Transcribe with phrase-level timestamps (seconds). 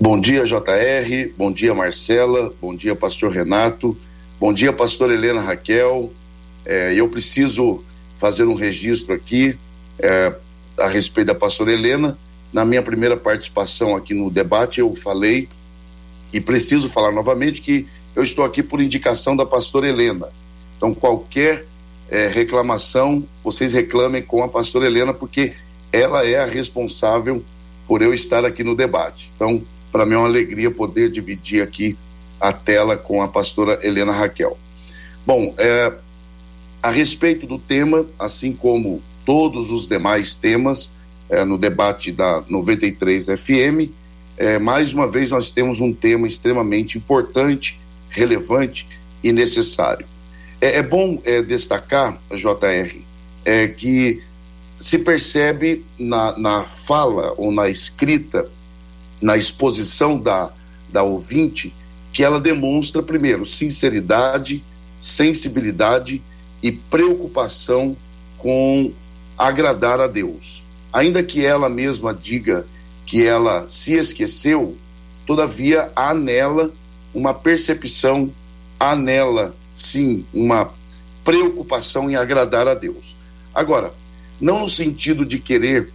[0.00, 1.32] Bom dia, JR.
[1.36, 2.52] Bom dia, Marcela.
[2.60, 3.96] Bom dia, pastor Renato.
[4.40, 6.10] Bom dia, pastor Helena Raquel.
[6.66, 7.84] É, eu preciso
[8.18, 9.56] fazer um registro aqui
[9.98, 10.32] é,
[10.78, 12.18] a respeito da pastora Helena.
[12.52, 15.48] Na minha primeira participação aqui no debate, eu falei
[16.32, 20.28] e preciso falar novamente que eu estou aqui por indicação da pastora Helena.
[20.76, 21.66] Então, qualquer
[22.10, 25.52] é, reclamação, vocês reclamem com a pastora Helena, porque
[25.92, 27.42] ela é a responsável
[27.86, 29.30] por eu estar aqui no debate.
[29.34, 31.96] Então, para mim é uma alegria poder dividir aqui
[32.40, 34.56] a tela com a pastora Helena Raquel.
[35.26, 35.92] Bom, é,
[36.82, 40.90] a respeito do tema, assim como todos os demais temas
[41.28, 43.92] é, no debate da 93 FM,
[44.40, 47.78] é, mais uma vez nós temos um tema extremamente importante,
[48.08, 48.88] relevante
[49.22, 50.06] e necessário.
[50.58, 53.02] É, é bom é, destacar, JR,
[53.44, 54.22] é que
[54.80, 58.50] se percebe na, na fala ou na escrita,
[59.20, 60.50] na exposição da,
[60.88, 61.74] da ouvinte,
[62.10, 64.64] que ela demonstra, primeiro, sinceridade,
[65.02, 66.22] sensibilidade
[66.62, 67.94] e preocupação
[68.38, 68.90] com
[69.36, 70.62] agradar a Deus.
[70.90, 72.64] Ainda que ela mesma diga
[73.10, 74.78] que ela se esqueceu,
[75.26, 76.70] todavia há nela
[77.12, 78.32] uma percepção,
[78.78, 80.72] há nela, sim, uma
[81.24, 83.16] preocupação em agradar a Deus.
[83.52, 83.92] Agora,
[84.40, 85.92] não no sentido de querer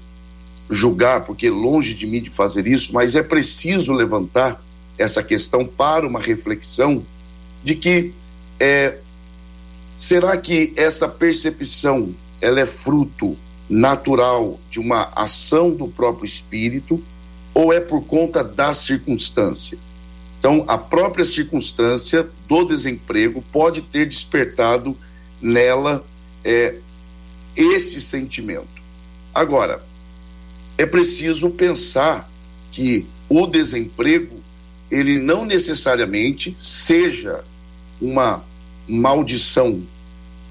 [0.70, 4.62] julgar, porque longe de mim de fazer isso, mas é preciso levantar
[4.98, 7.02] essa questão para uma reflexão
[7.64, 8.14] de que
[8.60, 8.98] é,
[9.98, 13.38] será que essa percepção ela é fruto
[13.70, 17.02] natural de uma ação do próprio espírito
[17.54, 19.78] ou é por conta da circunstância?
[20.40, 24.96] Então, a própria circunstância do desemprego pode ter despertado
[25.42, 26.06] nela
[26.44, 26.76] é,
[27.56, 28.68] esse sentimento.
[29.34, 29.82] Agora,
[30.78, 32.30] é preciso pensar
[32.72, 34.44] que o desemprego
[34.92, 37.44] ele não necessariamente seja
[38.00, 38.44] uma
[38.88, 39.82] maldição,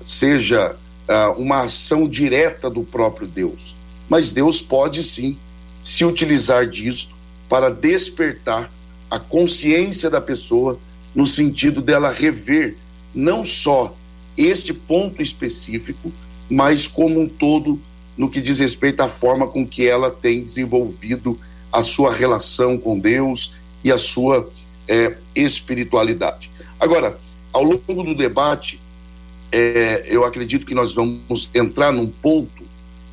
[0.04, 0.76] seja
[1.08, 3.76] uh, uma ação direta do próprio Deus,
[4.08, 5.36] mas Deus pode sim
[5.82, 7.14] se utilizar disto
[7.48, 8.70] para despertar
[9.10, 10.78] a consciência da pessoa
[11.14, 12.76] no sentido dela rever
[13.14, 13.94] não só
[14.36, 16.12] este ponto específico,
[16.50, 17.80] mas como um todo
[18.16, 21.38] no que diz respeito à forma com que ela tem desenvolvido
[21.72, 23.52] a sua relação com Deus
[23.82, 24.50] e a sua
[24.86, 26.50] é, espiritualidade.
[26.78, 27.18] Agora,
[27.52, 28.80] ao longo do debate,
[29.54, 32.64] é, eu acredito que nós vamos entrar num ponto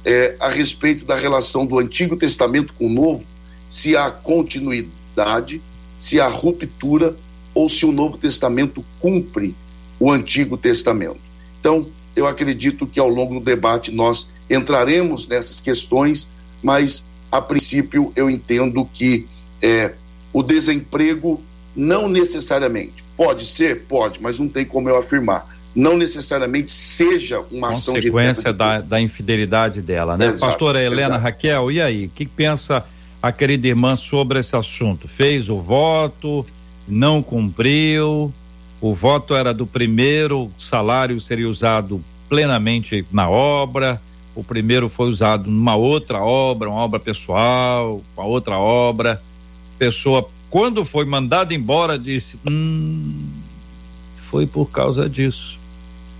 [0.03, 3.23] é, a respeito da relação do Antigo Testamento com o Novo,
[3.69, 5.61] se há continuidade,
[5.95, 7.15] se há ruptura
[7.53, 9.53] ou se o Novo Testamento cumpre
[9.99, 11.19] o Antigo Testamento.
[11.59, 11.85] Então,
[12.15, 16.27] eu acredito que ao longo do debate nós entraremos nessas questões,
[16.63, 19.27] mas a princípio eu entendo que
[19.61, 19.93] é,
[20.33, 21.39] o desemprego
[21.75, 25.50] não necessariamente pode ser, pode, mas não tem como eu afirmar.
[25.73, 30.27] Não necessariamente seja uma ação de consequência da, da infidelidade dela, né?
[30.27, 31.23] Exato, Pastora Helena exato.
[31.23, 32.05] Raquel, e aí?
[32.07, 32.83] O que pensa
[33.21, 35.07] a querida irmã sobre esse assunto?
[35.07, 36.45] Fez o voto,
[36.87, 38.33] não cumpriu?
[38.81, 44.01] O voto era do primeiro, salário seria usado plenamente na obra.
[44.33, 49.21] O primeiro foi usado numa outra obra, uma obra pessoal, uma outra obra.
[49.77, 53.13] Pessoa, quando foi mandada embora, disse: Hum,
[54.17, 55.60] foi por causa disso.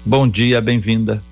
[0.03, 1.23] Bom dia, bem-vinda.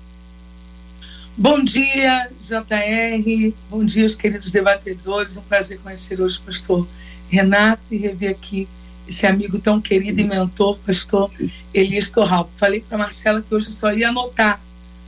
[1.36, 3.52] Bom dia, JR.
[3.68, 5.36] Bom dia, os queridos debatedores.
[5.36, 6.86] Um prazer conhecer hoje o pastor
[7.28, 8.68] Renato e rever aqui
[9.08, 11.32] esse amigo tão querido e mentor, pastor
[11.74, 12.48] Elias Torral.
[12.54, 14.60] Falei para Marcela que hoje eu só ia anotar,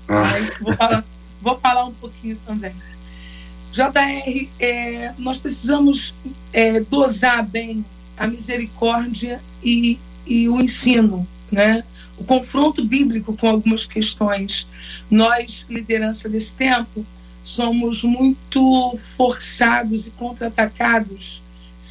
[0.09, 0.23] ah.
[0.23, 1.05] mas vou falar,
[1.41, 2.73] vou falar um pouquinho também.
[3.71, 6.13] JR, é, nós precisamos
[6.53, 7.85] é, dosar bem
[8.17, 11.85] a misericórdia e, e o ensino, né?
[12.19, 14.67] O confronto bíblico com algumas questões.
[15.11, 17.05] Nós, liderança desse tempo,
[17.43, 21.43] somos muito forçados e contra-atacados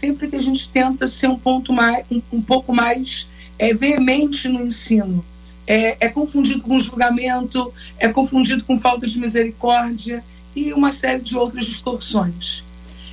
[0.01, 3.27] sempre que a gente tenta ser um ponto mais, um, um pouco mais
[3.59, 5.23] é, veemente no ensino.
[5.67, 10.23] É, é, confundido com julgamento, é confundido com falta de misericórdia
[10.55, 12.63] e uma série de outras distorções.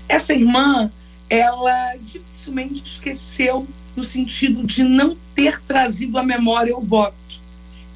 [0.08, 0.90] Essa irmã,
[1.28, 7.14] ela dificilmente esqueceu no sentido de não ter trazido à memória o voto.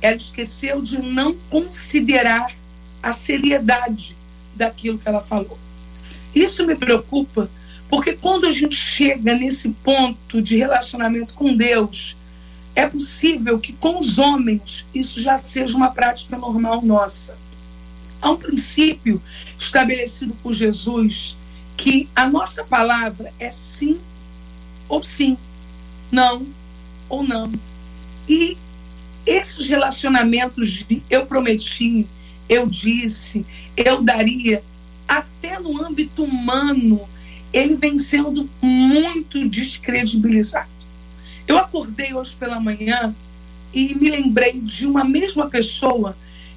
[0.00, 2.54] Ela esqueceu de não considerar
[3.02, 4.16] a seriedade
[4.54, 5.58] daquilo que ela falou.
[6.32, 7.50] Isso me preocupa
[7.88, 12.16] porque quando a gente chega nesse ponto de relacionamento com Deus,
[12.76, 17.36] é possível que com os homens isso já seja uma prática normal nossa.
[18.20, 19.20] Há um princípio
[19.58, 21.36] estabelecido por Jesus
[21.76, 23.98] que a nossa palavra é sim
[24.88, 25.36] ou sim,
[26.08, 26.46] não
[27.12, 27.52] ou não.
[28.26, 28.56] E
[29.26, 32.06] esses relacionamentos de eu prometi,
[32.48, 33.44] eu disse,
[33.76, 34.64] eu daria,
[35.06, 37.00] até no âmbito humano,
[37.52, 40.70] ele vem sendo muito descredibilizado.
[41.46, 43.14] Eu acordei hoje pela manhã
[43.74, 46.16] e me lembrei de uma mesma pessoa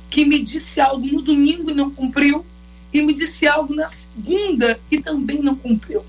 [0.10, 2.46] que me disse algo no domingo e não cumpriu,
[2.94, 6.06] e me disse algo na segunda e também não cumpriu.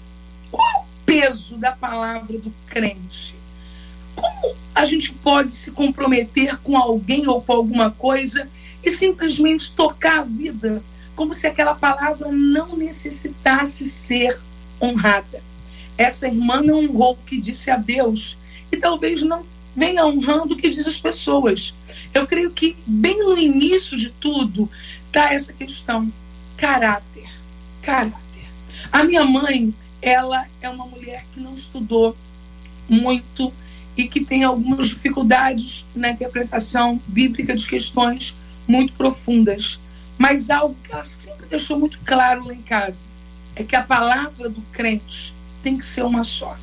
[0.53, 3.36] Qual o peso da palavra do crente?
[4.17, 8.49] Como a gente pode se comprometer com alguém ou com alguma coisa
[8.83, 10.83] e simplesmente tocar a vida
[11.15, 14.39] como se aquela palavra não necessitasse ser
[14.81, 15.43] honrada.
[15.97, 18.37] Essa irmã não honrou o que disse a Deus
[18.71, 19.45] e talvez não
[19.75, 21.75] venha honrando o que diz as pessoas.
[22.13, 24.71] Eu creio que bem no início de tudo
[25.07, 26.13] está essa questão,
[26.57, 27.31] caráter,
[27.81, 28.17] caráter.
[28.93, 32.15] A minha mãe, ela é uma mulher que não estudou
[32.89, 33.53] muito
[33.97, 38.35] e que tem algumas dificuldades na interpretação bíblica de questões
[38.69, 39.79] muito profundas.
[40.19, 43.07] Mas algo que ela sempre deixou muito claro lá em casa
[43.55, 46.57] é que a palavra do crente tem que ser uma só.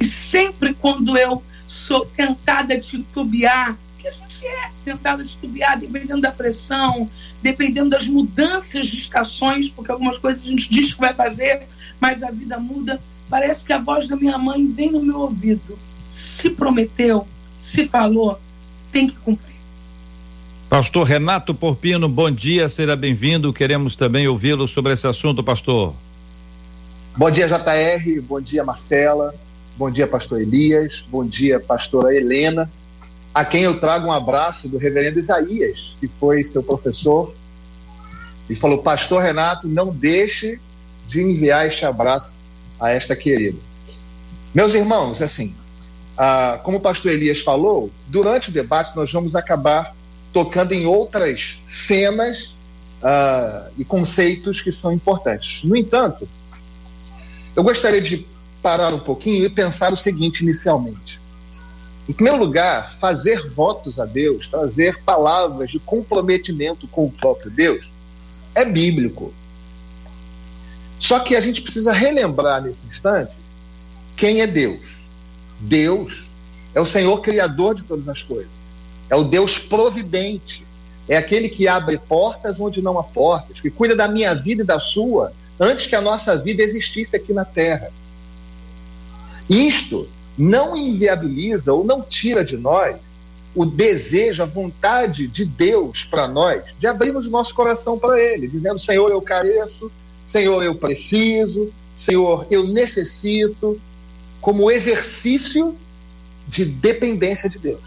[0.00, 5.78] E sempre quando eu sou tentada a titubear, que a gente é tentada a titubear,
[5.78, 7.10] dependendo da pressão,
[7.42, 11.66] dependendo das mudanças de estações, porque algumas coisas a gente diz que vai fazer,
[12.00, 13.00] mas a vida muda.
[13.28, 15.78] Parece que a voz da minha mãe vem no meu ouvido.
[16.08, 17.26] Se prometeu,
[17.60, 18.38] se falou,
[18.90, 19.56] tem que cumprir.
[20.68, 23.52] Pastor Renato Porpino, bom dia, seja bem-vindo.
[23.52, 25.94] Queremos também ouvi-lo sobre esse assunto, pastor.
[27.16, 28.20] Bom dia, JR.
[28.22, 29.34] Bom dia, Marcela.
[29.78, 31.04] Bom dia, pastor Elias.
[31.08, 32.70] Bom dia, pastora Helena,
[33.32, 37.34] a quem eu trago um abraço do reverendo Isaías, que foi seu professor,
[38.50, 40.60] e falou: Pastor Renato, não deixe
[41.06, 42.36] de enviar este abraço
[42.78, 43.58] a esta querida.
[44.54, 45.54] Meus irmãos, assim,
[46.18, 49.94] ah, como o pastor Elias falou, durante o debate nós vamos acabar
[50.32, 52.54] tocando em outras cenas
[53.00, 55.62] ah, e conceitos que são importantes.
[55.62, 56.28] No entanto,
[57.54, 58.26] eu gostaria de
[58.60, 61.20] parar um pouquinho e pensar o seguinte inicialmente.
[62.08, 67.88] Em primeiro lugar, fazer votos a Deus, trazer palavras de comprometimento com o próprio Deus,
[68.56, 69.32] é bíblico.
[70.98, 73.36] Só que a gente precisa relembrar nesse instante
[74.16, 74.97] quem é Deus.
[75.60, 76.24] Deus
[76.74, 78.52] é o Senhor Criador de todas as coisas.
[79.10, 80.66] É o Deus providente.
[81.08, 84.66] É aquele que abre portas onde não há portas, que cuida da minha vida e
[84.66, 87.90] da sua antes que a nossa vida existisse aqui na Terra.
[89.48, 92.96] Isto não inviabiliza ou não tira de nós
[93.54, 98.46] o desejo, a vontade de Deus para nós de abrirmos o nosso coração para Ele,
[98.46, 99.90] dizendo: Senhor, eu careço,
[100.22, 103.80] Senhor, eu preciso, Senhor, eu necessito,
[104.40, 105.76] como exercício
[106.46, 107.82] de dependência de Deus.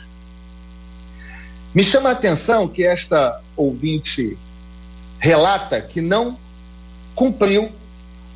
[1.73, 4.37] Me chama a atenção que esta ouvinte
[5.19, 6.37] relata que não
[7.15, 7.71] cumpriu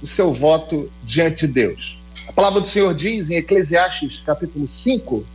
[0.02, 1.98] o seu voto diante de Deus.
[2.28, 5.26] A palavra do Senhor diz em Eclesiastes capítulo 5,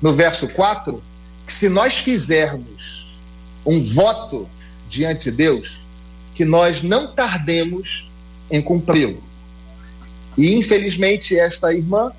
[0.00, 1.02] no verso 4,
[1.46, 3.16] que se nós fizermos
[3.64, 4.48] um voto
[4.88, 5.78] diante de Deus,
[6.34, 8.08] que nós não tardemos
[8.50, 9.22] em cumpri-lo.
[10.38, 12.12] E infelizmente esta irmã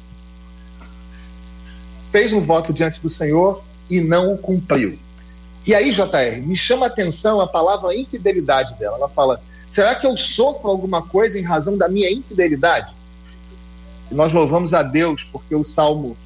[2.11, 4.99] fez um voto diante do Senhor e não o cumpriu.
[5.65, 8.97] E aí, JR, me chama a atenção a palavra infidelidade dela.
[8.97, 12.93] Ela fala: Será que eu sofro alguma coisa em razão da minha infidelidade?
[14.11, 16.17] E nós louvamos a Deus porque o Salmo,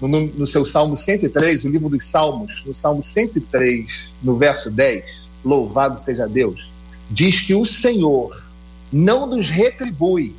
[0.00, 5.04] no, no, seu Salmo 103, o livro dos Salmos, no Salmo 103, no verso 10,
[5.44, 6.70] louvado seja Deus,
[7.10, 8.42] diz que o Senhor
[8.90, 10.34] não nos retribui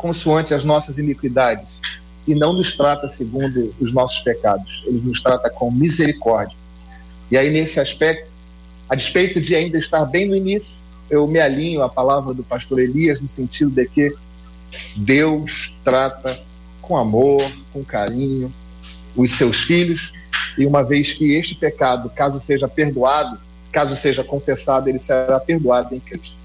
[0.00, 1.66] consoante as nossas iniquidades
[2.26, 4.82] e não nos trata segundo os nossos pecados.
[4.86, 6.56] Ele nos trata com misericórdia.
[7.30, 8.30] E aí, nesse aspecto,
[8.88, 10.74] a despeito de ainda estar bem no início,
[11.08, 14.14] eu me alinho à palavra do pastor Elias no sentido de que
[14.96, 16.36] Deus trata
[16.80, 17.42] com amor,
[17.72, 18.52] com carinho
[19.16, 20.12] os seus filhos,
[20.56, 23.38] e uma vez que este pecado, caso seja perdoado,
[23.72, 26.39] caso seja confessado, ele será perdoado em Cristo.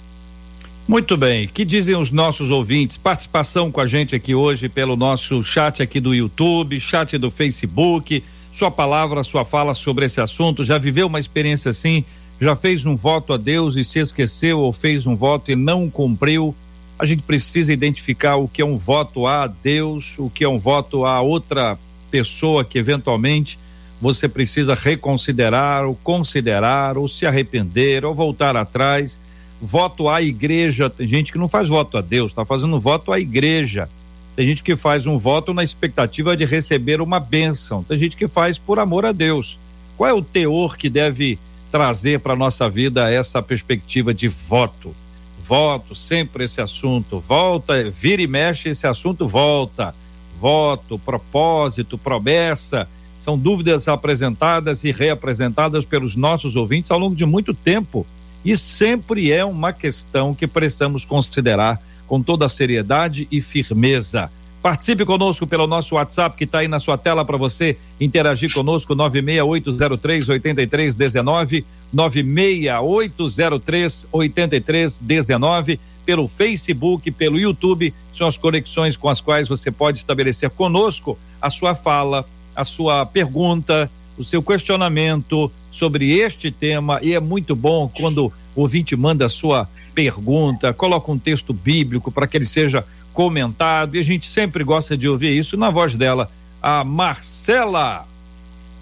[0.87, 2.95] Muito bem, que dizem os nossos ouvintes?
[2.95, 8.23] Participação com a gente aqui hoje pelo nosso chat aqui do YouTube, chat do Facebook.
[8.51, 10.63] Sua palavra, sua fala sobre esse assunto.
[10.63, 12.05] Já viveu uma experiência assim?
[12.39, 15.89] já fez um voto a Deus e se esqueceu ou fez um voto e não
[15.89, 16.53] cumpriu,
[16.97, 20.59] a gente precisa identificar o que é um voto a Deus, o que é um
[20.59, 21.77] voto a outra
[22.09, 23.59] pessoa que eventualmente
[24.01, 29.17] você precisa reconsiderar ou considerar ou se arrepender ou voltar atrás.
[29.65, 33.19] Voto à igreja, tem gente que não faz voto a Deus, está fazendo voto à
[33.19, 33.89] igreja.
[34.35, 37.83] Tem gente que faz um voto na expectativa de receber uma bênção.
[37.83, 39.57] Tem gente que faz por amor a Deus.
[39.97, 41.39] Qual é o teor que deve
[41.75, 44.95] trazer para nossa vida essa perspectiva de voto.
[45.41, 49.93] Voto, sempre esse assunto, volta, vira e mexe, esse assunto volta.
[50.39, 52.87] Voto, propósito, promessa,
[53.19, 58.07] são dúvidas apresentadas e reapresentadas pelos nossos ouvintes ao longo de muito tempo
[58.45, 64.31] e sempre é uma questão que precisamos considerar com toda a seriedade e firmeza.
[64.61, 68.95] Participe conosco pelo nosso WhatsApp que está aí na sua tela para você interagir conosco
[68.95, 79.71] 96803 8319 96803 8319 pelo Facebook, pelo YouTube, são as conexões com as quais você
[79.71, 82.23] pode estabelecer conosco a sua fala,
[82.55, 88.61] a sua pergunta, o seu questionamento sobre este tema e é muito bom quando o
[88.61, 93.99] ouvinte manda a sua pergunta, coloca um texto bíblico para que ele seja comentado e
[93.99, 96.29] a gente sempre gosta de ouvir isso na voz dela,
[96.61, 98.05] a Marcela.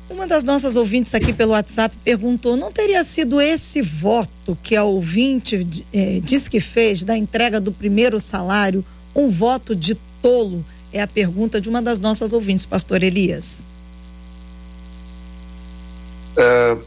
[0.09, 4.83] Uma das nossas ouvintes aqui pelo WhatsApp perguntou: não teria sido esse voto que a
[4.83, 8.83] ouvinte eh, diz que fez da entrega do primeiro salário
[9.15, 10.65] um voto de tolo?
[10.91, 13.65] É a pergunta de uma das nossas ouvintes, pastor Elias.
[16.37, 16.77] É,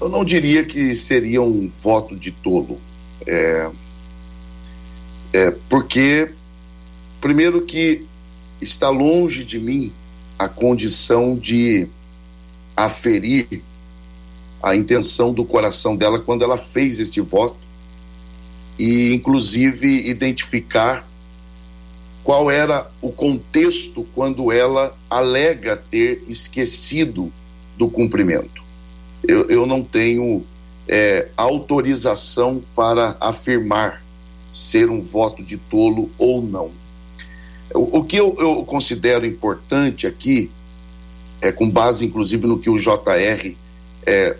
[0.00, 2.80] eu não diria que seria um voto de tolo.
[3.26, 3.70] É,
[5.32, 6.30] é, porque,
[7.20, 8.04] primeiro, que
[8.60, 9.92] está longe de mim
[10.38, 11.86] a condição de
[12.76, 13.62] aferir
[14.62, 17.56] a intenção do coração dela quando ela fez este voto
[18.78, 21.06] e, inclusive, identificar
[22.24, 27.32] qual era o contexto quando ela alega ter esquecido
[27.76, 28.62] do cumprimento.
[29.26, 30.44] Eu, eu não tenho
[30.88, 34.02] é, autorização para afirmar
[34.52, 36.70] ser um voto de tolo ou não.
[37.74, 40.50] O, o que eu, eu, considero importante aqui,
[41.40, 43.56] é com base inclusive no que o JR,
[44.04, 44.36] é,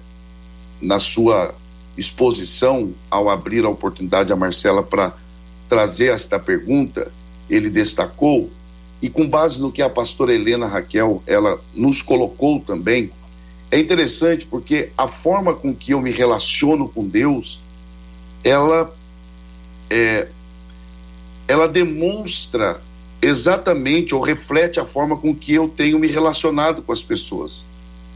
[0.81, 1.55] na sua
[1.97, 5.15] exposição, ao abrir a oportunidade a Marcela para
[5.69, 7.11] trazer esta pergunta,
[7.49, 8.51] ele destacou,
[9.01, 13.11] e com base no que a pastora Helena Raquel, ela nos colocou também,
[13.73, 17.59] é interessante porque a forma com que eu me relaciono com Deus,
[18.45, 18.95] ela
[19.89, 20.29] é,
[21.49, 22.83] ela demonstra
[23.23, 27.65] exatamente ou reflete a forma com que eu tenho me relacionado com as pessoas.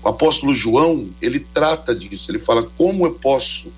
[0.02, 3.72] O apóstolo João, ele trata disso, ele fala como eu posso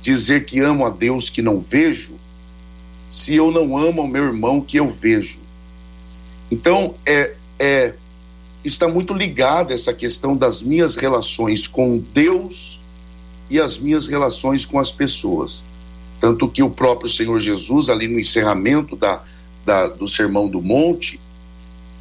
[0.00, 2.14] dizer que amo a Deus que não vejo
[3.10, 5.40] se eu não amo o meu irmão que eu vejo.
[6.50, 7.92] Então, é, é
[8.64, 12.80] está muito ligada essa questão das minhas relações com Deus
[13.50, 15.62] e as minhas relações com as pessoas.
[16.20, 19.22] Tanto que o próprio Senhor Jesus, ali no encerramento da,
[19.64, 21.18] da, do Sermão do Monte,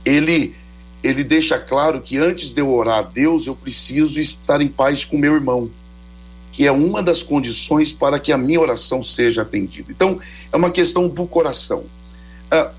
[0.06, 0.56] ele,
[1.04, 5.04] ele deixa claro que antes de eu orar a Deus, eu preciso estar em paz
[5.04, 5.70] com meu irmão,
[6.52, 9.92] que é uma das condições para que a minha oração seja atendida.
[9.92, 10.20] Então,
[10.52, 11.84] é uma questão do coração.
[12.52, 12.72] Ah,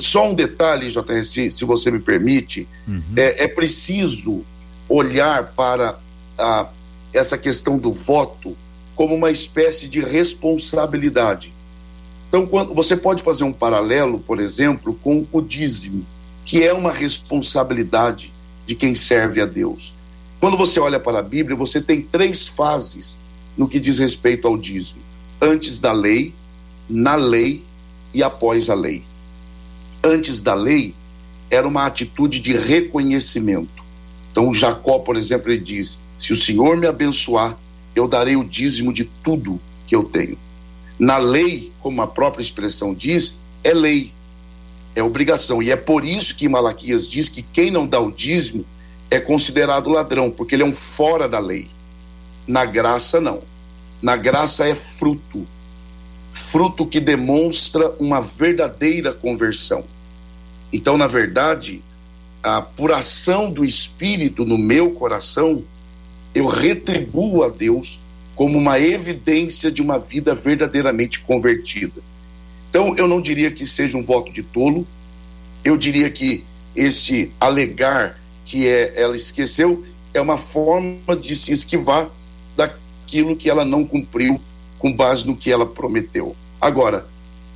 [0.00, 3.02] só um detalhe, JR, se, se você me permite, uhum.
[3.16, 4.44] é, é, preciso
[4.88, 5.98] olhar para
[6.36, 6.68] a,
[7.12, 8.56] essa questão do voto
[8.94, 11.52] como uma espécie de responsabilidade.
[12.28, 16.04] Então, quando você pode fazer um paralelo, por exemplo, com o dízimo,
[16.44, 18.32] que é uma responsabilidade
[18.66, 19.94] de quem serve a Deus.
[20.40, 23.18] Quando você olha para a Bíblia, você tem três fases
[23.56, 25.00] no que diz respeito ao dízimo:
[25.40, 26.34] antes da lei,
[26.88, 27.62] na lei
[28.12, 29.04] e após a lei
[30.02, 30.94] antes da lei
[31.50, 33.84] era uma atitude de reconhecimento.
[34.30, 37.56] Então, Jacó, por exemplo, ele diz: Se o Senhor me abençoar,
[37.94, 40.38] eu darei o dízimo de tudo que eu tenho.
[40.98, 44.12] Na lei, como a própria expressão diz, é lei,
[44.94, 45.62] é obrigação.
[45.62, 48.64] E é por isso que Malaquias diz que quem não dá o dízimo
[49.10, 51.68] é considerado ladrão, porque ele é um fora da lei.
[52.46, 53.42] Na graça, não.
[54.02, 55.46] Na graça é fruto
[56.50, 59.84] fruto que demonstra uma verdadeira conversão.
[60.72, 61.82] Então, na verdade,
[62.42, 65.62] a por ação do Espírito no meu coração,
[66.34, 68.00] eu retribuo a Deus
[68.34, 72.00] como uma evidência de uma vida verdadeiramente convertida.
[72.70, 74.86] Então, eu não diria que seja um voto de tolo,
[75.64, 79.84] eu diria que esse alegar que é, ela esqueceu
[80.14, 82.08] é uma forma de se esquivar
[82.56, 84.40] daquilo que ela não cumpriu
[84.78, 86.34] com base no que ela prometeu.
[86.60, 87.06] Agora,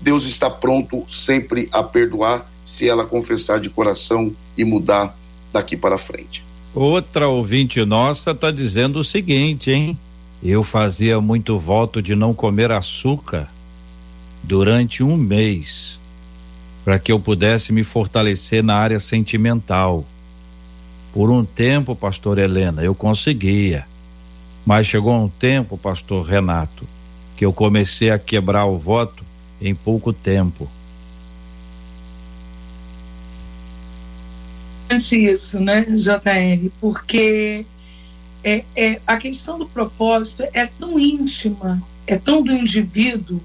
[0.00, 5.16] Deus está pronto sempre a perdoar se ela confessar de coração e mudar
[5.52, 6.44] daqui para frente.
[6.74, 9.98] Outra ouvinte nossa está dizendo o seguinte, hein?
[10.42, 13.48] Eu fazia muito voto de não comer açúcar
[14.42, 16.00] durante um mês
[16.84, 20.04] para que eu pudesse me fortalecer na área sentimental.
[21.12, 23.86] Por um tempo, pastor Helena, eu conseguia.
[24.64, 26.86] Mas chegou um tempo, pastor Renato,
[27.36, 29.24] que eu comecei a quebrar o voto
[29.60, 30.68] em pouco tempo.
[35.10, 36.70] Isso, né, JR?
[36.78, 37.64] Porque
[38.44, 43.40] é, é, a questão do propósito é tão íntima, é tão do indivíduo,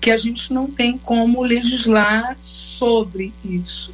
[0.00, 3.92] que a gente não tem como legislar sobre isso.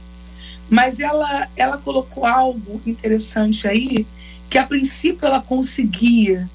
[0.68, 4.06] Mas ela, ela colocou algo interessante aí,
[4.50, 6.48] que a princípio ela conseguia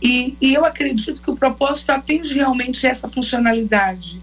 [0.00, 4.20] e, e eu acredito que o propósito atende realmente essa funcionalidade,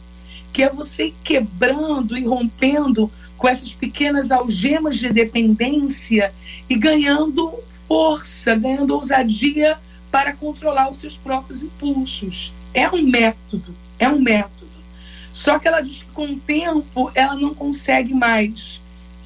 [0.52, 6.34] que é você quebrando e rompendo com essas pequenas algemas de dependência
[6.70, 7.52] e ganhando
[7.88, 9.78] força, ganhando ousadia
[10.12, 12.54] para controlar os seus próprios impulsos.
[12.74, 14.72] É um método, é um método.
[15.32, 18.80] Só que ela diz que com o tempo ela não consegue mais.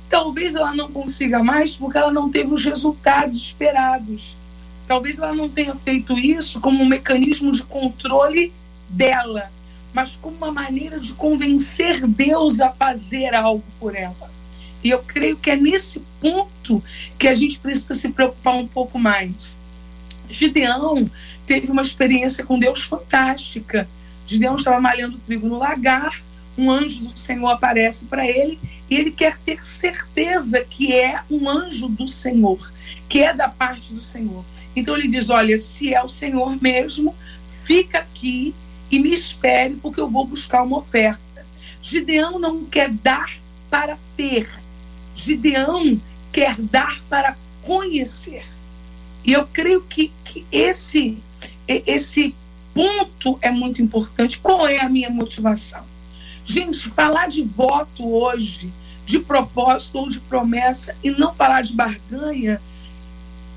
[0.09, 4.36] Talvez ela não consiga mais porque ela não teve os resultados esperados.
[4.87, 8.53] Talvez ela não tenha feito isso como um mecanismo de controle
[8.87, 9.51] dela,
[9.93, 14.31] mas como uma maneira de convencer Deus a fazer algo por ela.
[14.83, 16.81] E eu creio que é nesse ponto
[17.19, 19.57] que a gente precisa se preocupar um pouco mais.
[20.29, 21.09] Gideão
[21.45, 23.87] teve uma experiência com Deus fantástica.
[24.25, 26.21] Gideão estava malhando trigo no lagar,
[26.57, 31.49] um anjo do Senhor aparece para ele e ele quer ter certeza que é um
[31.49, 32.71] anjo do Senhor,
[33.07, 34.43] que é da parte do Senhor.
[34.77, 37.15] Então ele diz: Olha, se é o Senhor mesmo,
[37.63, 38.53] fica aqui
[38.91, 41.19] e me espere, porque eu vou buscar uma oferta.
[41.81, 43.27] Gideão não quer dar
[43.71, 44.47] para ter,
[45.15, 45.99] Gideão
[46.31, 48.45] quer dar para conhecer.
[49.25, 51.17] E eu creio que, que esse,
[51.67, 52.35] esse
[52.71, 54.39] ponto é muito importante.
[54.39, 55.83] Qual é a minha motivação?
[56.45, 58.71] Gente, falar de voto hoje,
[59.07, 62.61] de propósito ou de promessa, e não falar de barganha,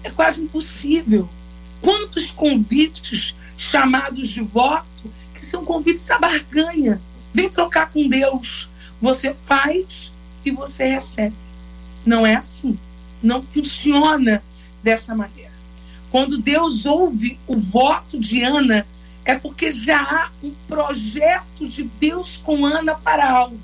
[0.02, 1.28] é quase impossível.
[1.80, 7.00] Quantos convites chamados de voto que são convites à barganha?
[7.32, 8.68] Vem trocar com Deus.
[9.00, 10.10] Você faz
[10.44, 11.36] e você recebe.
[12.04, 12.78] Não é assim.
[13.22, 14.42] Não funciona
[14.82, 15.52] dessa maneira.
[16.10, 18.86] Quando Deus ouve o voto de Ana,
[19.24, 23.58] é porque já há um projeto de Deus com Ana para algo.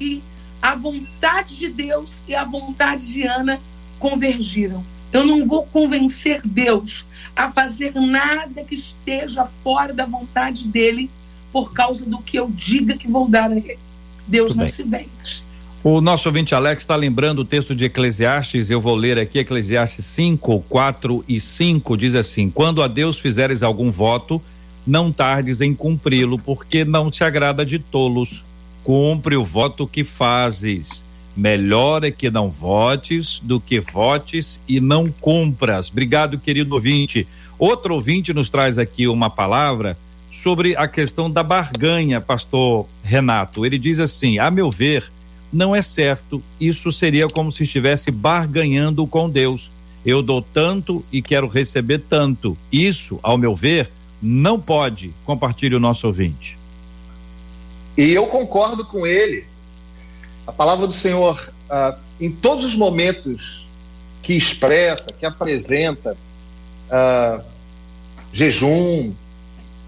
[0.00, 0.22] E
[0.62, 3.60] a vontade de Deus e a vontade de Ana
[3.98, 4.84] convergiram.
[5.12, 11.10] Eu não vou convencer Deus a fazer nada que esteja fora da vontade dele
[11.52, 13.78] por causa do que eu diga que vou dar a ele.
[14.26, 14.74] Deus Muito não bem.
[14.74, 15.46] se vende.
[15.84, 20.04] O nosso ouvinte Alex está lembrando o texto de Eclesiastes, eu vou ler aqui Eclesiastes
[20.04, 24.42] 5, 4 e 5, diz assim: Quando a Deus fizeres algum voto,
[24.86, 28.44] não tardes em cumpri-lo, porque não te agrada de tolos.
[28.82, 31.02] Cumpre o voto que fazes.
[31.36, 35.90] Melhor é que não votes do que votes e não cumpras.
[35.90, 37.28] Obrigado, querido ouvinte.
[37.58, 39.98] Outro ouvinte nos traz aqui uma palavra
[40.30, 43.66] sobre a questão da barganha, pastor Renato.
[43.66, 45.10] Ele diz assim: a meu ver,
[45.52, 46.42] não é certo.
[46.60, 49.70] Isso seria como se estivesse barganhando com Deus.
[50.04, 52.56] Eu dou tanto e quero receber tanto.
[52.72, 53.90] Isso, ao meu ver,
[54.22, 55.12] não pode.
[55.24, 56.56] Compartilhe o nosso ouvinte.
[57.96, 59.44] E eu concordo com ele.
[60.46, 63.66] A palavra do Senhor, ah, em todos os momentos
[64.22, 66.16] que expressa, que apresenta
[66.90, 67.40] ah,
[68.32, 69.12] jejum,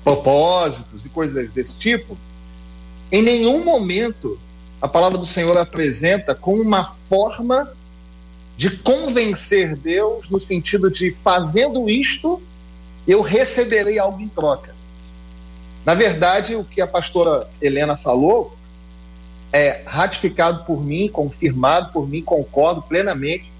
[0.02, 2.16] propósitos e coisas desse tipo,
[3.12, 4.38] em nenhum momento
[4.80, 7.70] a palavra do Senhor apresenta como uma forma
[8.56, 12.42] de convencer Deus no sentido de fazendo isto
[13.06, 14.74] eu receberei algo em troca.
[15.84, 18.57] Na verdade, o que a pastora Helena falou
[19.52, 23.50] é ratificado por mim, confirmado por mim, concordo plenamente.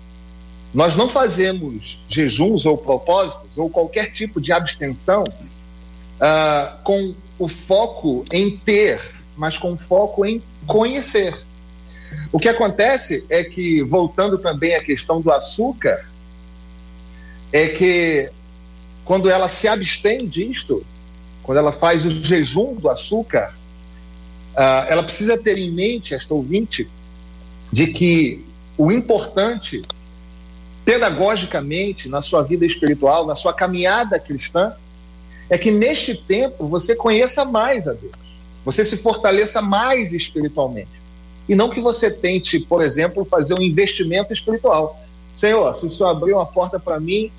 [0.72, 8.24] Nós não fazemos jejuns ou propósitos ou qualquer tipo de abstenção uh, com o foco
[8.30, 9.00] em ter,
[9.36, 11.34] mas com foco em conhecer.
[12.30, 16.06] O que acontece é que, voltando também à questão do açúcar,
[17.52, 18.30] é que
[19.04, 20.84] quando ela se abstém disto,
[21.42, 23.57] quando ela faz o jejum do açúcar,
[24.58, 26.88] uh, ela precisa ter em mente, esta ouvinte,
[27.72, 28.44] de que
[28.76, 29.82] o importante,
[30.84, 34.72] pedagogicamente, na sua vida espiritual, na sua caminhada cristã,
[35.48, 38.12] é que neste tempo você conheça mais a Deus,
[38.64, 41.00] você se fortaleça mais espiritualmente.
[41.48, 45.00] E não que você tente, por exemplo, fazer um investimento espiritual.
[45.32, 47.30] Senhor, se o Senhor abrir uma porta para mim,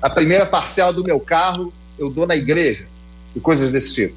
[0.00, 2.86] a primeira parcela do meu carro eu dou na igreja
[3.34, 4.16] e coisas desse tipo.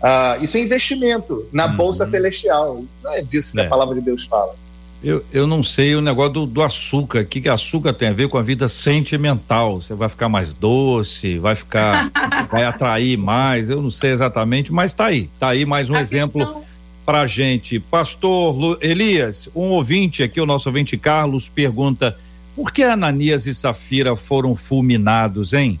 [0.00, 1.76] Uh, isso é investimento na uhum.
[1.76, 2.82] bolsa celestial.
[3.02, 3.66] Não é disso que é.
[3.66, 4.54] a palavra de Deus fala.
[5.02, 7.20] Eu, eu não sei o negócio do, do açúcar.
[7.20, 9.80] O que, que açúcar tem a ver com a vida sentimental?
[9.80, 12.10] Você vai ficar mais doce, vai ficar,
[12.50, 13.70] vai atrair mais.
[13.70, 15.28] Eu não sei exatamente, mas tá aí.
[15.38, 16.64] Tá aí mais um a exemplo questão...
[17.04, 17.80] pra gente.
[17.80, 22.16] Pastor Lu, Elias, um ouvinte aqui, o nosso ouvinte Carlos, pergunta
[22.54, 25.80] por que Ananias e Safira foram fulminados, hein?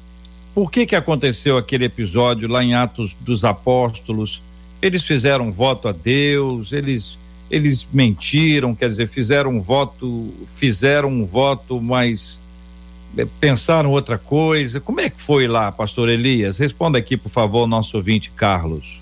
[0.54, 4.42] Por que que aconteceu aquele episódio lá em Atos dos Apóstolos?
[4.82, 7.18] Eles fizeram um voto a Deus, eles
[7.50, 12.38] eles mentiram, quer dizer, fizeram um voto, fizeram um voto, mas
[13.18, 14.80] eh, pensaram outra coisa.
[14.80, 16.58] Como é que foi lá, pastor Elias?
[16.58, 19.00] Responda aqui, por favor, nosso ouvinte Carlos.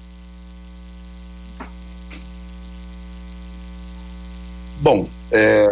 [4.80, 5.68] Bom, é,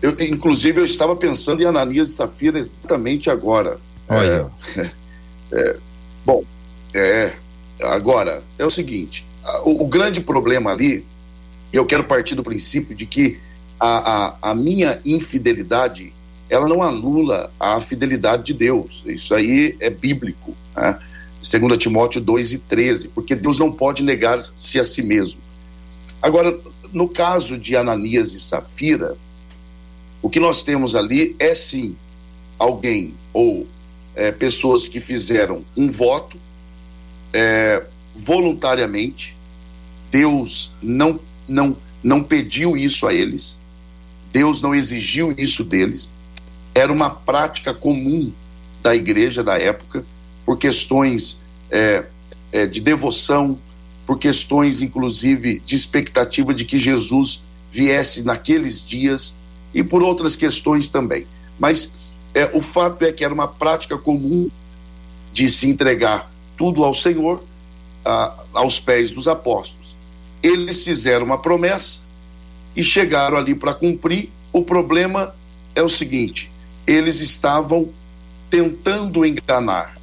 [0.00, 3.78] eu, inclusive eu estava pensando em Ananias e Safira exatamente agora.
[4.08, 4.50] Olha.
[4.76, 4.90] É,
[5.52, 5.76] é,
[6.24, 6.42] bom,
[6.92, 7.32] é,
[7.82, 9.24] agora é o seguinte:
[9.64, 11.04] o, o, grande problema ali,
[11.72, 13.38] eu quero partir do princípio de que
[13.78, 16.12] a, a, a minha infidelidade
[16.48, 19.02] ela não anula a fidelidade de Deus.
[19.06, 20.54] Isso aí é bíblico.
[20.76, 20.98] Né?
[21.42, 25.40] 2 Timóteo 2 e 13, porque Deus não pode negar-se a si mesmo.
[26.22, 26.58] Agora,
[26.92, 29.16] no caso de Ananias e Safira,
[30.22, 31.96] o que nós temos ali é sim
[32.58, 33.66] alguém ou
[34.14, 36.38] é, pessoas que fizeram um voto
[37.32, 39.36] é, voluntariamente.
[40.10, 43.56] Deus não, não, não pediu isso a eles,
[44.32, 46.08] Deus não exigiu isso deles.
[46.74, 48.32] Era uma prática comum
[48.82, 50.04] da igreja da época
[50.44, 51.38] por questões
[51.70, 52.04] é,
[52.52, 53.58] é, de devoção,
[54.06, 59.34] por questões, inclusive, de expectativa de que Jesus viesse naqueles dias
[59.74, 61.26] e por outras questões também.
[61.58, 61.90] Mas
[62.34, 64.50] é, o fato é que era uma prática comum
[65.32, 67.42] de se entregar tudo ao Senhor,
[68.04, 69.94] a, aos pés dos apóstolos.
[70.42, 72.00] Eles fizeram uma promessa
[72.76, 74.30] e chegaram ali para cumprir.
[74.52, 75.34] O problema
[75.74, 76.50] é o seguinte:
[76.86, 77.88] eles estavam
[78.50, 79.96] tentando enganar,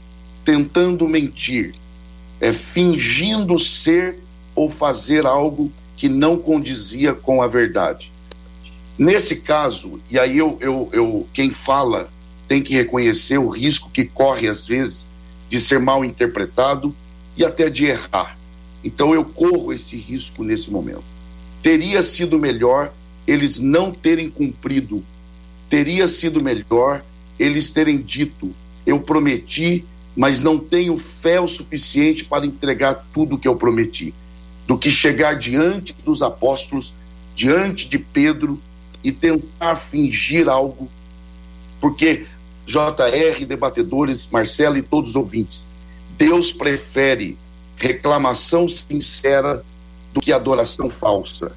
[0.43, 1.75] tentando mentir,
[2.39, 4.19] é, fingindo ser
[4.55, 8.11] ou fazer algo que não condizia com a verdade.
[8.97, 12.09] Nesse caso, e aí eu, eu, eu, quem fala
[12.51, 15.07] tem que reconhecer o risco que corre às vezes
[15.47, 16.93] de ser mal interpretado
[17.37, 18.37] e até de errar.
[18.83, 21.05] Então eu corro esse risco nesse momento.
[21.63, 22.91] Teria sido melhor
[23.25, 25.01] eles não terem cumprido,
[25.69, 27.01] teria sido melhor
[27.39, 28.53] eles terem dito:
[28.85, 34.13] eu prometi mas não tenho fé o suficiente para entregar tudo o que eu prometi,
[34.67, 36.91] do que chegar diante dos apóstolos,
[37.33, 38.61] diante de Pedro
[39.01, 40.91] e tentar fingir algo,
[41.79, 42.25] porque
[42.65, 45.65] JR, debatedores, Marcelo e todos os ouvintes,
[46.17, 47.37] Deus prefere
[47.77, 49.63] reclamação sincera
[50.13, 51.51] do que adoração falsa.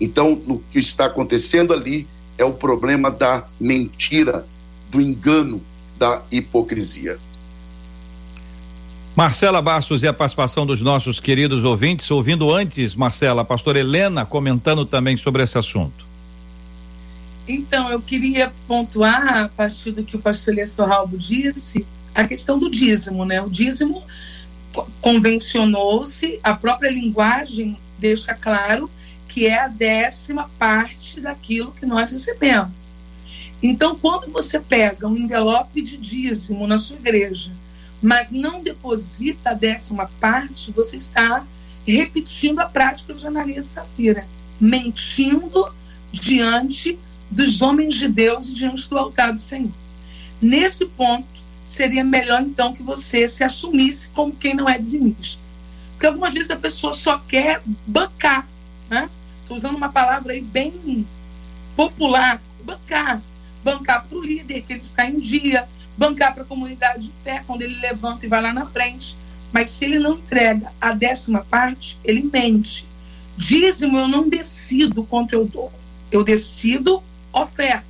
[0.00, 2.06] Então, o que está acontecendo ali
[2.38, 4.46] é o problema da mentira,
[4.90, 5.60] do engano,
[5.98, 7.18] da hipocrisia.
[9.14, 14.26] Marcela Bastos e a participação dos nossos queridos ouvintes, ouvindo antes, Marcela, a pastora Helena
[14.26, 16.05] comentando também sobre esse assunto.
[17.48, 22.58] Então, eu queria pontuar, a partir do que o pastor Elias Torralbo disse, a questão
[22.58, 23.40] do dízimo, né?
[23.40, 24.02] O dízimo
[25.00, 28.90] convencionou-se, a própria linguagem deixa claro
[29.28, 32.92] que é a décima parte daquilo que nós recebemos.
[33.62, 37.50] Então, quando você pega um envelope de dízimo na sua igreja,
[38.02, 41.44] mas não deposita a décima parte, você está
[41.86, 44.26] repetindo a prática Ananias e Safira,
[44.60, 45.72] mentindo
[46.12, 46.98] diante
[47.30, 49.72] dos homens de Deus diante do altar do Senhor.
[50.40, 51.26] Nesse ponto,
[51.64, 55.42] seria melhor então que você se assumisse como quem não é dizimista.
[55.92, 58.46] Porque algumas vezes a pessoa só quer bancar,
[58.88, 59.08] né?
[59.42, 61.06] Estou usando uma palavra aí bem
[61.74, 63.22] popular, bancar.
[63.64, 67.42] Bancar para o líder, que ele está em dia, bancar para a comunidade de fé
[67.46, 69.16] quando ele levanta e vai lá na frente.
[69.52, 72.86] Mas se ele não entrega a décima parte, ele mente.
[73.36, 75.72] Dízimo eu não decido quanto eu dou,
[76.10, 77.02] eu decido
[77.42, 77.84] oferta.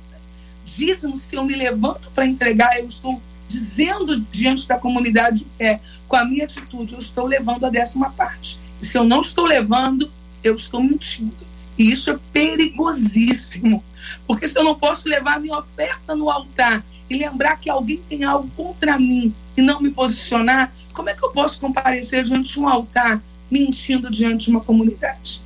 [0.65, 5.81] Dízimo, se eu me levanto para entregar, eu estou dizendo diante da comunidade de fé,
[6.07, 8.59] com a minha atitude, eu estou levando a décima parte.
[8.81, 10.11] E se eu não estou levando,
[10.43, 11.33] eu estou mentindo.
[11.77, 13.83] E isso é perigosíssimo.
[14.25, 18.23] Porque se eu não posso levar minha oferta no altar e lembrar que alguém tem
[18.23, 22.59] algo contra mim e não me posicionar, como é que eu posso comparecer diante de
[22.59, 25.41] um altar mentindo diante de uma comunidade?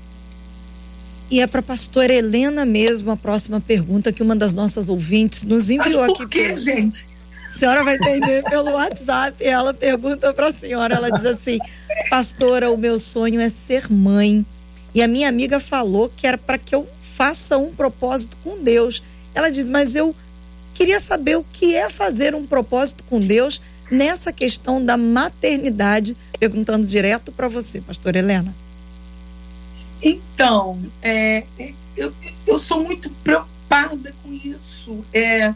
[1.31, 5.43] E é para a pastora Helena mesmo a próxima pergunta que uma das nossas ouvintes
[5.43, 6.43] nos enviou Mas por aqui.
[6.43, 7.07] Por que, gente?
[7.47, 9.43] A senhora vai entender pelo WhatsApp.
[9.43, 11.57] Ela pergunta para a senhora, ela diz assim:
[12.09, 14.45] "Pastora, o meu sonho é ser mãe.
[14.93, 19.01] E a minha amiga falou que era para que eu faça um propósito com Deus.
[19.33, 20.13] Ela diz: "Mas eu
[20.81, 26.87] Queria saber o que é fazer um propósito com Deus nessa questão da maternidade, perguntando
[26.87, 28.51] direto para você, pastor Helena.
[30.01, 31.45] Então, é,
[31.95, 32.13] eu,
[32.47, 35.05] eu sou muito preocupada com isso.
[35.13, 35.53] É,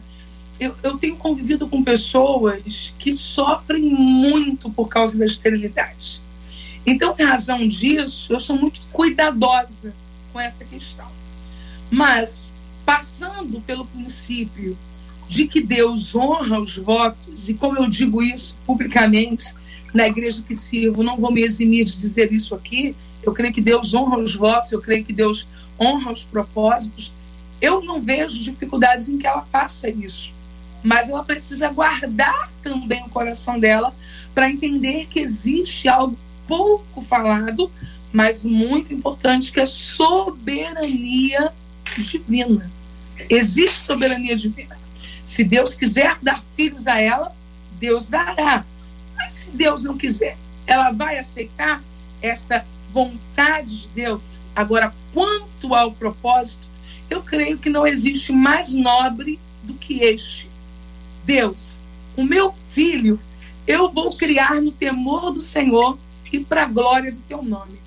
[0.58, 6.20] eu, eu tenho convivido com pessoas que sofrem muito por causa da esterilidade.
[6.86, 9.92] Então, em razão disso, eu sou muito cuidadosa
[10.32, 11.10] com essa questão.
[11.90, 12.52] Mas,
[12.84, 14.78] passando pelo princípio
[15.28, 19.52] de que Deus honra os votos, e como eu digo isso publicamente
[19.92, 22.94] na igreja que sirvo, não vou me eximir de dizer isso aqui,
[23.28, 25.46] eu creio que Deus honra os votos, eu creio que Deus
[25.80, 27.12] honra os propósitos,
[27.60, 30.34] eu não vejo dificuldades em que ela faça isso.
[30.82, 33.94] Mas ela precisa guardar também o coração dela
[34.34, 37.70] para entender que existe algo pouco falado,
[38.12, 41.52] mas muito importante, que é soberania
[41.98, 42.70] divina.
[43.28, 44.78] Existe soberania divina.
[45.24, 47.34] Se Deus quiser dar filhos a ela,
[47.80, 48.64] Deus dará.
[49.16, 50.36] Mas se Deus não quiser,
[50.66, 51.82] ela vai aceitar
[52.22, 52.64] esta
[52.96, 54.38] vontade de Deus.
[54.54, 56.66] Agora, quanto ao propósito,
[57.10, 60.48] eu creio que não existe mais nobre do que este.
[61.22, 61.76] Deus,
[62.16, 63.20] o meu filho,
[63.66, 65.98] eu vou criar no temor do Senhor
[66.32, 67.78] e para a glória do teu nome.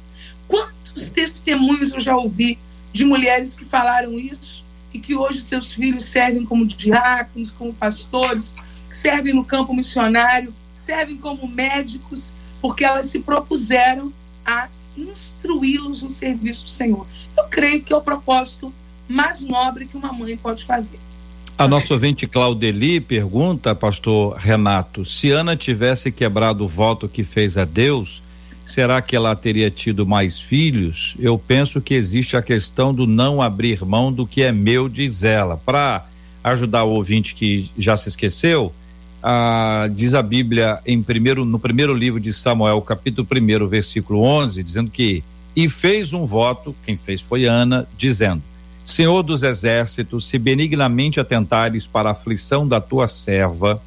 [0.47, 2.59] Quantos testemunhos eu já ouvi
[2.93, 8.53] de mulheres que falaram isso e que hoje seus filhos servem como diáconos, como pastores,
[8.91, 14.13] servem no campo missionário, servem como médicos, porque elas se propuseram
[14.45, 17.05] a instruí-los no serviço do Senhor.
[17.37, 18.73] Eu creio que é o propósito
[19.07, 20.99] mais nobre que uma mãe pode fazer.
[21.57, 27.57] A nossa ouvinte Claudeli pergunta, pastor Renato, se Ana tivesse quebrado o voto que fez
[27.57, 28.21] a Deus,
[28.65, 31.15] será que ela teria tido mais filhos?
[31.19, 35.23] Eu penso que existe a questão do não abrir mão do que é meu, diz
[35.23, 35.57] ela.
[35.57, 36.05] Para
[36.43, 38.73] ajudar o ouvinte que já se esqueceu,
[39.21, 44.63] ah, diz a Bíblia em primeiro, no primeiro livro de Samuel, capítulo 1, versículo 11,
[44.63, 45.23] dizendo que
[45.55, 48.41] e fez um voto, quem fez foi Ana, dizendo:
[48.85, 53.81] Senhor dos exércitos, se benignamente atentares para a aflição da tua serva,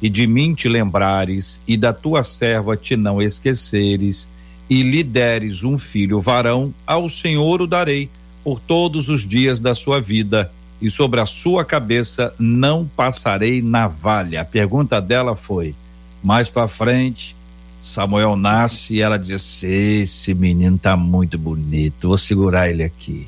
[0.00, 4.28] e de mim te lembrares, e da tua serva te não esqueceres,
[4.70, 8.08] e lhe deres um filho varão, ao Senhor o darei
[8.44, 14.40] por todos os dias da sua vida, e sobre a sua cabeça não passarei navalha.
[14.40, 15.74] A pergunta dela foi:
[16.22, 17.34] mais para frente,
[17.82, 23.26] Samuel nasce e ela diz: Esse menino tá muito bonito, vou segurar ele aqui.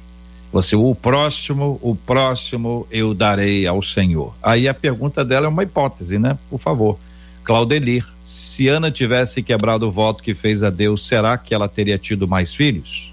[0.52, 4.34] Você, o próximo, o próximo eu darei ao Senhor.
[4.42, 6.36] Aí a pergunta dela é uma hipótese, né?
[6.48, 6.98] Por favor.
[7.44, 11.98] Claudelir, se Ana tivesse quebrado o voto que fez a Deus, será que ela teria
[11.98, 13.12] tido mais filhos?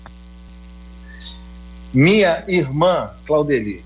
[1.94, 3.82] Minha irmã, Claudelir,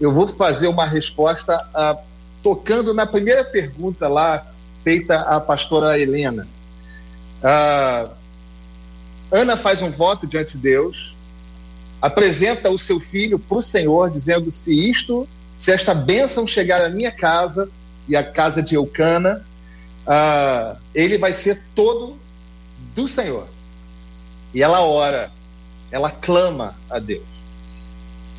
[0.00, 1.96] eu vou fazer uma resposta ah,
[2.42, 4.46] tocando na primeira pergunta lá
[4.84, 6.46] feita à pastora Helena.
[7.42, 8.08] Ah,
[9.30, 11.14] Ana faz um voto diante de Deus,
[12.00, 16.88] apresenta o seu filho para o Senhor, dizendo: se isto, se esta bênção chegar à
[16.88, 17.68] minha casa
[18.08, 19.44] e à casa de Eucana,
[20.06, 22.16] uh, ele vai ser todo
[22.94, 23.46] do Senhor.
[24.54, 25.30] E ela ora,
[25.90, 27.26] ela clama a Deus.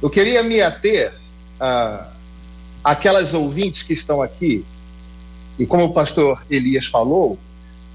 [0.02, 1.14] Eu queria me ater
[1.60, 2.08] a
[2.84, 4.66] aquelas ouvintes que estão aqui,
[5.58, 7.38] e como o pastor Elias falou,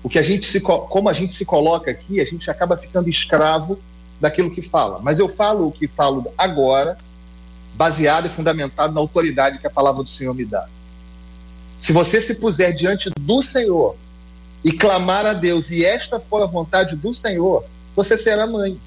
[0.03, 3.09] o que a gente se, como a gente se coloca aqui, a gente acaba ficando
[3.09, 3.79] escravo
[4.21, 4.99] daquilo que fala.
[4.99, 6.99] Mas eu falo o que falo agora,
[7.75, 10.67] baseado e fundamentado na autoridade que a palavra do Senhor me dá.
[11.79, 13.97] Se você se puser diante do Senhor
[14.63, 17.65] e clamar a Deus, e esta for a vontade do Senhor,
[17.97, 18.79] você será mãe.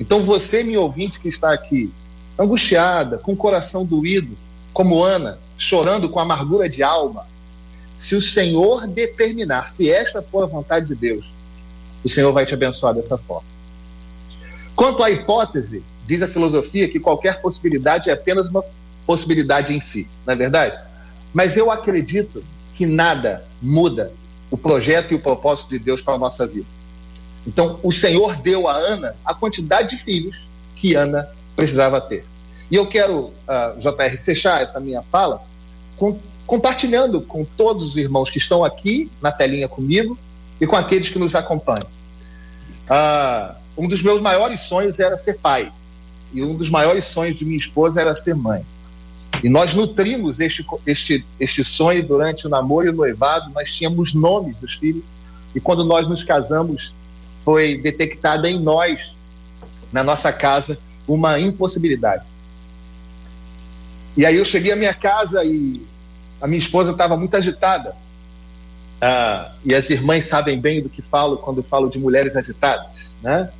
[0.00, 1.92] Então você, meu ouvinte que está aqui,
[2.38, 4.36] angustiada, com o coração doído,
[4.72, 7.26] como Ana, chorando com amargura de alma,
[7.96, 11.26] se o Senhor determinar, se esta for a vontade de Deus,
[12.04, 13.48] o Senhor vai te abençoar dessa forma.
[14.76, 18.64] Quanto à hipótese, diz a filosofia que qualquer possibilidade é apenas uma
[19.04, 20.78] possibilidade em si, não é verdade?
[21.34, 24.12] Mas eu acredito que nada muda
[24.50, 26.66] o projeto e o propósito de Deus para a nossa vida.
[27.44, 30.46] Então, o Senhor deu a Ana a quantidade de filhos
[30.76, 32.24] que Ana precisava ter.
[32.70, 35.42] E eu quero, uh, ah, JR, fechar essa minha fala
[35.96, 36.16] com,
[36.46, 40.16] compartilhando com todos os irmãos que estão aqui na telinha comigo
[40.60, 41.88] e com aqueles que nos acompanham.
[42.88, 45.72] Uh, um dos meus maiores sonhos era ser pai.
[46.32, 48.64] E um dos maiores sonhos de minha esposa era ser mãe.
[49.42, 53.50] E nós nutrimos este, este, este sonho durante o namoro e o noivado.
[53.52, 55.02] Nós tínhamos nomes dos filhos.
[55.56, 56.92] E quando nós nos casamos,
[57.34, 59.16] foi detectada em nós,
[59.92, 62.24] na nossa casa, uma impossibilidade.
[64.16, 65.84] E aí eu cheguei à minha casa e
[66.40, 67.96] a minha esposa estava muito agitada.
[69.00, 72.86] Ah, e as irmãs sabem bem do que falo quando falo de mulheres agitadas,
[73.22, 73.50] né?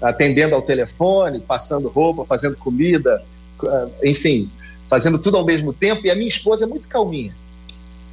[0.00, 3.22] atendendo ao telefone, passando roupa, fazendo comida,
[3.64, 4.50] ah, enfim,
[4.88, 6.06] fazendo tudo ao mesmo tempo.
[6.06, 7.34] E a minha esposa é muito calminha.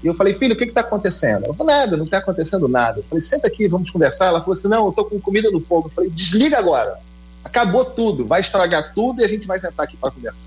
[0.01, 1.43] E eu falei, filho, o que está acontecendo?
[1.43, 2.99] Ela falou, nada, não está acontecendo nada.
[2.99, 4.27] Eu falei, senta aqui, vamos conversar.
[4.27, 5.89] Ela falou assim, não, eu estou com comida no fogo.
[5.89, 6.97] Eu falei, desliga agora.
[7.43, 10.45] Acabou tudo, vai estragar tudo e a gente vai sentar aqui para conversar.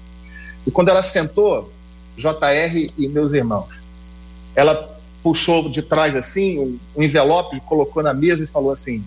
[0.66, 1.72] E quando ela sentou,
[2.16, 3.68] JR e meus irmãos,
[4.55, 9.05] ela puxou de trás assim um, envelope, colocou na mesa e falou assim: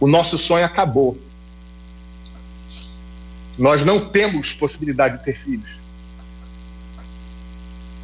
[0.00, 1.18] o nosso sonho acabou.
[3.56, 5.78] nós não temos possibilidade de ter filhos.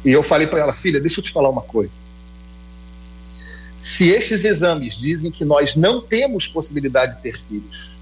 [0.03, 1.97] E eu falei para ela, filha, deixa eu te falar uma coisa.
[3.79, 7.94] Se estes exames dizem que nós não temos possibilidade de ter filhos,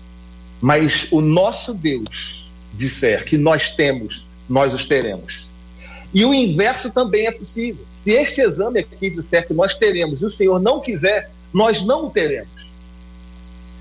[0.63, 5.49] mas o nosso Deus disser que nós temos, nós os teremos.
[6.13, 7.85] E o inverso também é possível.
[7.91, 12.05] Se este exame aqui disser que nós teremos e o Senhor não quiser, nós não
[12.05, 12.71] o teremos.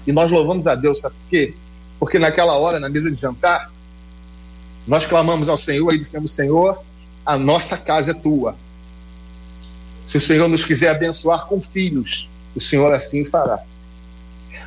[0.05, 1.55] E nós louvamos a Deus, sabe por quê?
[2.01, 3.71] Porque naquela hora, na mesa de jantar,
[4.85, 6.83] nós clamamos ao Senhor e dissemos: Senhor,
[7.25, 8.57] a nossa casa é tua.
[10.03, 13.63] Se o Senhor nos quiser abençoar com filhos, o Senhor assim fará.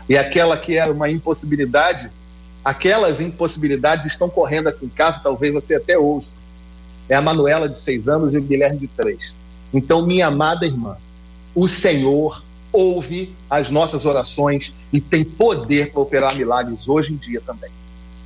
[0.07, 2.11] E aquela que era uma impossibilidade,
[2.63, 6.37] aquelas impossibilidades estão correndo aqui em casa, talvez você até ouça.
[7.09, 9.35] É a Manuela de seis anos e o Guilherme de três.
[9.73, 10.97] Então, minha amada irmã,
[11.53, 17.41] o Senhor ouve as nossas orações e tem poder para operar milagres hoje em dia
[17.41, 17.69] também.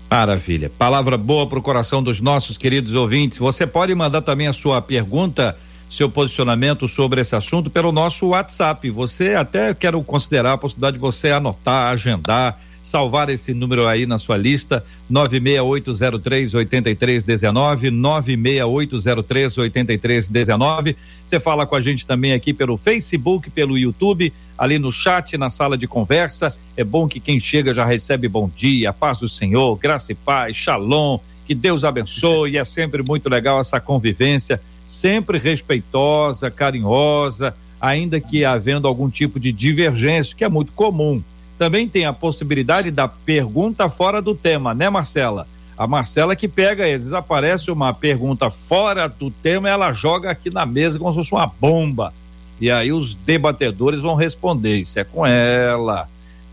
[0.10, 0.72] Maravilha.
[0.76, 3.38] Palavra boa para o coração dos nossos queridos ouvintes.
[3.38, 5.56] Você pode mandar também a sua pergunta,
[5.90, 8.90] seu posicionamento sobre esse assunto pelo nosso WhatsApp.
[8.90, 12.60] Você até quero considerar a possibilidade de você anotar, agendar
[12.90, 20.98] salvar esse número aí na sua lista, 96803 8319, 96803 8319.
[21.24, 25.52] Você fala com a gente também aqui pelo Facebook, pelo YouTube, ali no chat, na
[25.52, 26.56] sala de conversa.
[26.76, 30.56] É bom que quem chega já recebe bom dia, paz do Senhor, graça e paz,
[30.56, 32.58] shalom, que Deus abençoe.
[32.58, 34.60] é sempre muito legal essa convivência,
[34.90, 41.22] sempre respeitosa, carinhosa, ainda que havendo algum tipo de divergência, que é muito comum
[41.60, 45.46] também tem a possibilidade da pergunta fora do tema, né, Marcela?
[45.78, 50.50] A Marcela que pega, às vezes aparece uma pergunta fora do tema, ela joga aqui
[50.50, 52.14] na mesa como se fosse uma bomba.
[52.62, 54.78] E aí os debatedores vão responder.
[54.78, 56.08] Isso é com ela.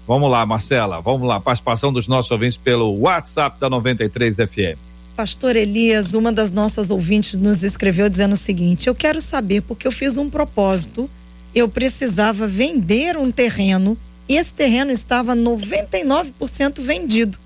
[0.06, 1.38] Vamos lá, Marcela, vamos lá.
[1.40, 4.78] Participação dos nossos ouvintes pelo WhatsApp da 93 FM.
[5.16, 9.86] Pastor Elias, uma das nossas ouvintes nos escreveu dizendo o seguinte: Eu quero saber porque
[9.86, 11.08] eu fiz um propósito,
[11.54, 13.96] eu precisava vender um terreno
[14.28, 17.38] e esse terreno estava 99% vendido.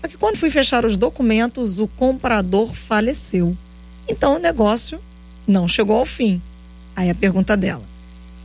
[0.00, 3.56] Só que quando fui fechar os documentos, o comprador faleceu.
[4.08, 4.98] Então o negócio
[5.46, 6.42] não chegou ao fim.
[6.96, 7.84] Aí a pergunta dela: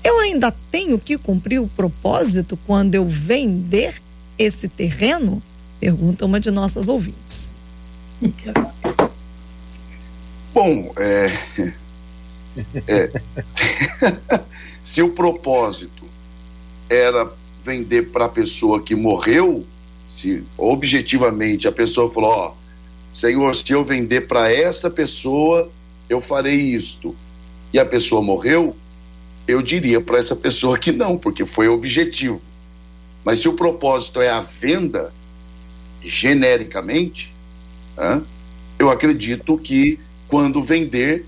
[0.04, 3.96] eu ainda tenho que cumprir o propósito quando eu vender
[4.38, 5.42] esse terreno?
[5.80, 7.51] Pergunta uma de nossas ouvintes.
[10.54, 11.26] Bom, é,
[12.88, 13.12] é,
[14.84, 16.06] se o propósito
[16.90, 17.32] era
[17.64, 19.66] vender para a pessoa que morreu,
[20.10, 22.54] se objetivamente a pessoa falou, ó,
[23.14, 25.72] Senhor, se eu vender para essa pessoa,
[26.10, 27.16] eu farei isto,
[27.74, 28.76] e a pessoa morreu,
[29.48, 32.42] eu diria para essa pessoa que não, porque foi objetivo.
[33.24, 35.14] Mas se o propósito é a venda,
[36.04, 37.31] genericamente,
[37.98, 38.22] né,
[38.80, 41.26] eu acredito que quando vender,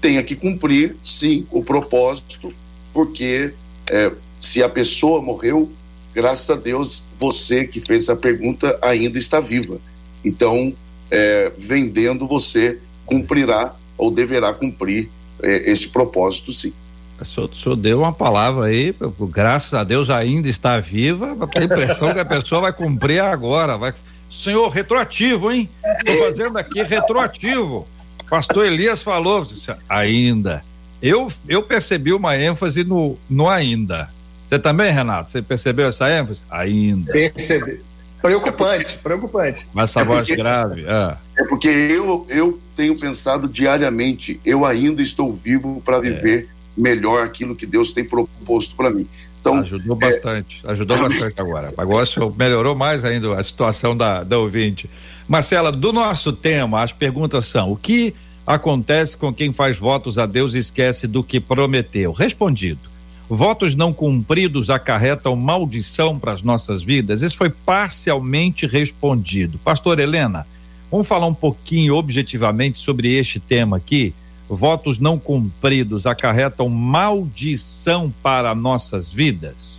[0.00, 2.52] tenha que cumprir, sim, o propósito,
[2.92, 3.52] porque
[3.86, 5.70] é, se a pessoa morreu,
[6.14, 9.78] graças a Deus, você que fez essa pergunta ainda está viva.
[10.24, 10.72] Então,
[11.10, 15.08] é, vendendo, você cumprirá ou deverá cumprir
[15.42, 16.72] é, esse propósito, sim.
[17.20, 18.94] O senhor, o senhor deu uma palavra aí,
[19.28, 23.76] graças a Deus ainda está viva, a impressão que a pessoa vai cumprir agora.
[23.76, 23.92] Vai...
[24.30, 25.68] Senhor, retroativo, hein?
[25.98, 27.86] Estou fazendo aqui retroativo.
[28.28, 29.46] Pastor Elias falou,
[29.88, 30.62] ainda.
[31.00, 34.10] Eu, eu percebi uma ênfase no, no ainda.
[34.46, 35.32] Você também, Renato?
[35.32, 36.40] Você percebeu essa ênfase?
[36.50, 37.12] Ainda.
[37.12, 37.80] Percebi.
[38.20, 39.66] Preocupante, preocupante.
[39.72, 40.84] Mas essa voz grave.
[40.84, 41.16] É.
[41.42, 46.00] é porque eu, eu tenho pensado diariamente, eu ainda estou vivo para é.
[46.00, 46.80] viver é.
[46.80, 49.06] melhor aquilo que Deus tem proposto para mim.
[49.48, 50.10] Então, ajudou é...
[50.10, 51.72] bastante, ajudou bastante agora.
[51.76, 54.88] Agora melhorou mais ainda a situação da, da ouvinte.
[55.26, 58.14] Marcela, do nosso tema, as perguntas são: o que
[58.46, 62.12] acontece com quem faz votos a Deus e esquece do que prometeu?
[62.12, 62.80] Respondido.
[63.28, 67.20] Votos não cumpridos acarretam maldição para as nossas vidas?
[67.20, 69.58] Isso foi parcialmente respondido.
[69.58, 70.46] Pastor Helena,
[70.90, 74.14] vamos falar um pouquinho objetivamente sobre este tema aqui.
[74.48, 79.76] Votos não cumpridos acarretam maldição para nossas vidas?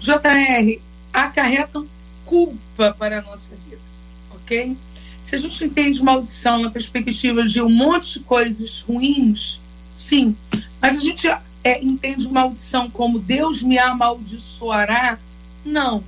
[0.00, 0.80] JR,
[1.12, 1.86] acarretam
[2.24, 3.82] culpa para a nossa vida,
[4.30, 4.76] ok?
[5.22, 9.60] Se a gente entende maldição na perspectiva de um monte de coisas ruins,
[9.92, 10.34] sim.
[10.80, 11.28] Mas a gente
[11.62, 15.18] é, entende maldição como Deus me amaldiçoará.
[15.64, 16.02] Não,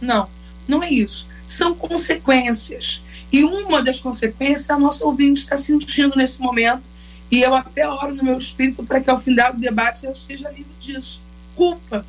[0.00, 0.28] não,
[0.68, 1.26] não é isso.
[1.44, 3.00] São consequências.
[3.32, 6.90] E uma das consequências a nossa ouvinte está sentindo nesse momento.
[7.30, 10.50] E eu até oro no meu espírito para que ao final do debate ela esteja
[10.50, 11.18] livre disso.
[11.56, 12.04] Culpa.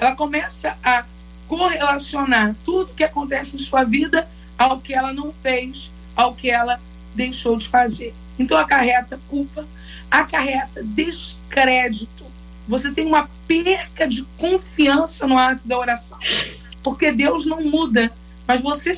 [0.00, 1.04] Ela começa a
[1.46, 6.80] correlacionar tudo que acontece em sua vida ao que ela não fez, ao que ela
[7.14, 8.12] deixou de fazer.
[8.36, 9.64] Então acarreta culpa,
[10.10, 12.24] acarreta descrédito.
[12.66, 16.18] Você tem uma perca de confiança no ato da oração.
[16.82, 18.10] Porque Deus não muda,
[18.46, 18.92] mas você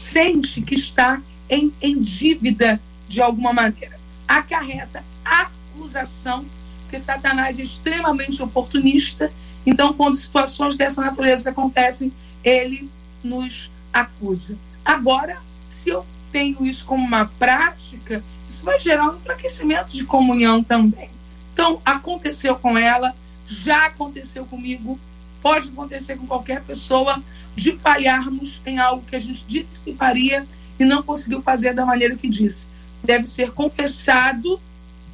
[0.00, 3.98] sente que está em, em dívida de alguma maneira.
[4.26, 6.44] Acarreta acusação,
[6.82, 9.32] porque Satanás é extremamente oportunista.
[9.64, 12.90] Então, quando situações dessa natureza acontecem, ele
[13.22, 14.56] nos acusa.
[14.84, 20.62] Agora, se eu tenho isso como uma prática, isso vai gerar um enfraquecimento de comunhão
[20.62, 21.10] também.
[21.52, 23.14] Então, aconteceu com ela,
[23.46, 24.98] já aconteceu comigo,
[25.42, 27.22] pode acontecer com qualquer pessoa,
[27.60, 30.46] de falharmos em algo que a gente disse que faria
[30.78, 32.66] e não conseguiu fazer da maneira que disse.
[33.04, 34.58] Deve ser confessado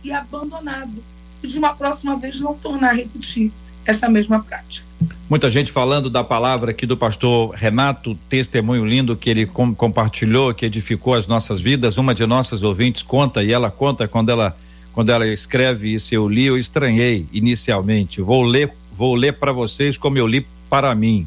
[0.05, 1.03] e abandonado.
[1.43, 3.51] E de uma próxima vez não tornar a repetir
[3.85, 4.87] essa mesma prática.
[5.29, 10.55] Muita gente falando da palavra aqui do pastor Renato, testemunho lindo que ele com, compartilhou,
[10.55, 11.97] que edificou as nossas vidas.
[11.99, 14.57] Uma de nossas ouvintes conta e ela conta quando ela
[14.93, 18.23] quando ela escreve isso eu li, eu estranhei inicialmente.
[18.23, 21.27] Vou ler, vou ler para vocês como eu li para mim.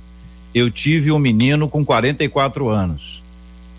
[0.53, 3.21] Eu tive um menino com 44 anos.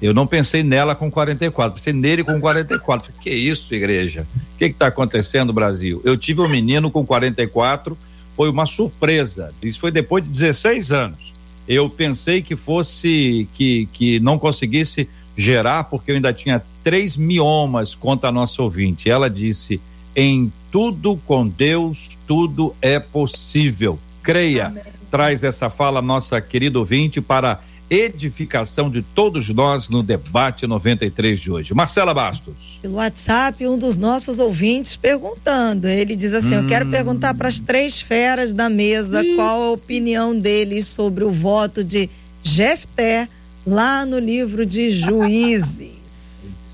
[0.01, 3.07] Eu não pensei nela com 44, pensei nele com 44.
[3.07, 4.27] Falei, que isso, igreja?
[4.55, 6.01] O que está acontecendo, Brasil?
[6.05, 7.97] Eu tive um menino com 44
[8.41, 9.53] foi uma surpresa.
[9.63, 11.35] Isso foi depois de 16 anos.
[11.69, 15.07] Eu pensei que fosse que, que não conseguisse
[15.37, 19.11] gerar, porque eu ainda tinha três miomas contra a nossa ouvinte.
[19.11, 19.79] Ela disse:
[20.17, 23.99] em tudo com Deus, tudo é possível.
[24.23, 24.69] Creia.
[24.69, 25.00] Amém.
[25.11, 31.51] Traz essa fala, nossa querida ouvinte, para edificação de todos nós no debate 93 de
[31.51, 31.75] hoje.
[31.75, 32.79] Marcela Bastos.
[32.81, 35.89] Pelo WhatsApp, um dos nossos ouvintes perguntando.
[35.89, 36.61] Ele diz assim: hum.
[36.61, 36.91] Eu quero hum.
[36.91, 39.35] perguntar para as três feras da mesa hum.
[39.35, 42.09] qual a opinião deles sobre o voto de
[42.45, 43.29] Jefté
[43.67, 45.91] lá no livro de Juízes.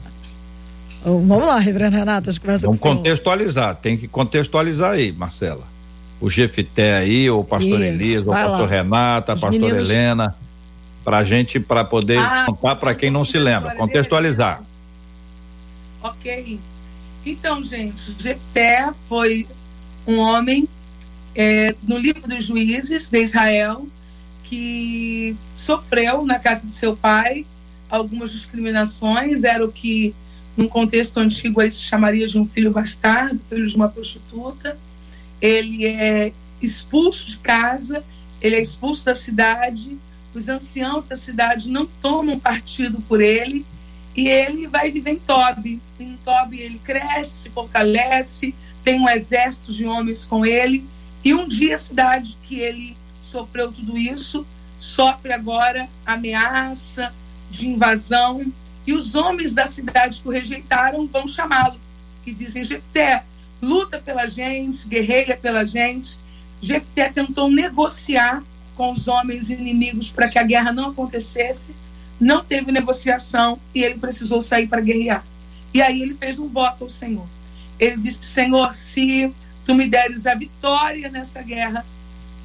[1.05, 5.76] Vamos lá, Reverendo Renato, acho que começa Vamos contextualizar, tem que contextualizar aí, Marcela.
[6.21, 8.67] O Jefté aí, o pastor Isso, Elias, o pastor lá.
[8.67, 9.91] Renata, a pastora meninos...
[9.91, 10.35] Helena
[11.05, 14.61] para a gente, para poder ah, contar para quem não se lembra, contextualizar.
[16.03, 16.59] Ok.
[17.25, 19.47] Então, gente, Jefté foi
[20.05, 20.69] um homem
[21.33, 23.87] é, no livro dos juízes de Israel
[24.43, 27.47] que sofreu na casa de seu pai
[27.89, 30.15] algumas discriminações, era o que
[30.57, 34.77] num contexto antigo aí se chamaria de um filho bastardo, filho de uma prostituta.
[35.41, 38.05] Ele é expulso de casa,
[38.41, 39.97] ele é expulso da cidade.
[40.35, 43.65] Os anciãos da cidade não tomam partido por ele.
[44.15, 45.81] E ele vai viver em Tobi.
[46.01, 50.87] Em Tobi ele cresce, se fortalece, tem um exército de homens com ele.
[51.25, 54.47] E um dia a cidade que ele sofreu tudo isso
[54.79, 57.13] sofre agora ameaça
[57.51, 58.45] de invasão.
[58.87, 61.79] E os homens da cidade que o rejeitaram vão chamá-lo,
[62.25, 63.25] que dizem Jefté,
[63.61, 66.19] luta pela gente, guerreia pela gente.
[66.61, 68.43] Jefté tentou negociar
[68.75, 71.75] com os homens inimigos para que a guerra não acontecesse,
[72.21, 75.25] não teve negociação e ele precisou sair para guerrear.
[75.73, 77.27] E aí ele fez um voto ao Senhor.
[77.79, 79.33] Ele disse: Senhor, se
[79.65, 81.85] tu me deres a vitória nessa guerra,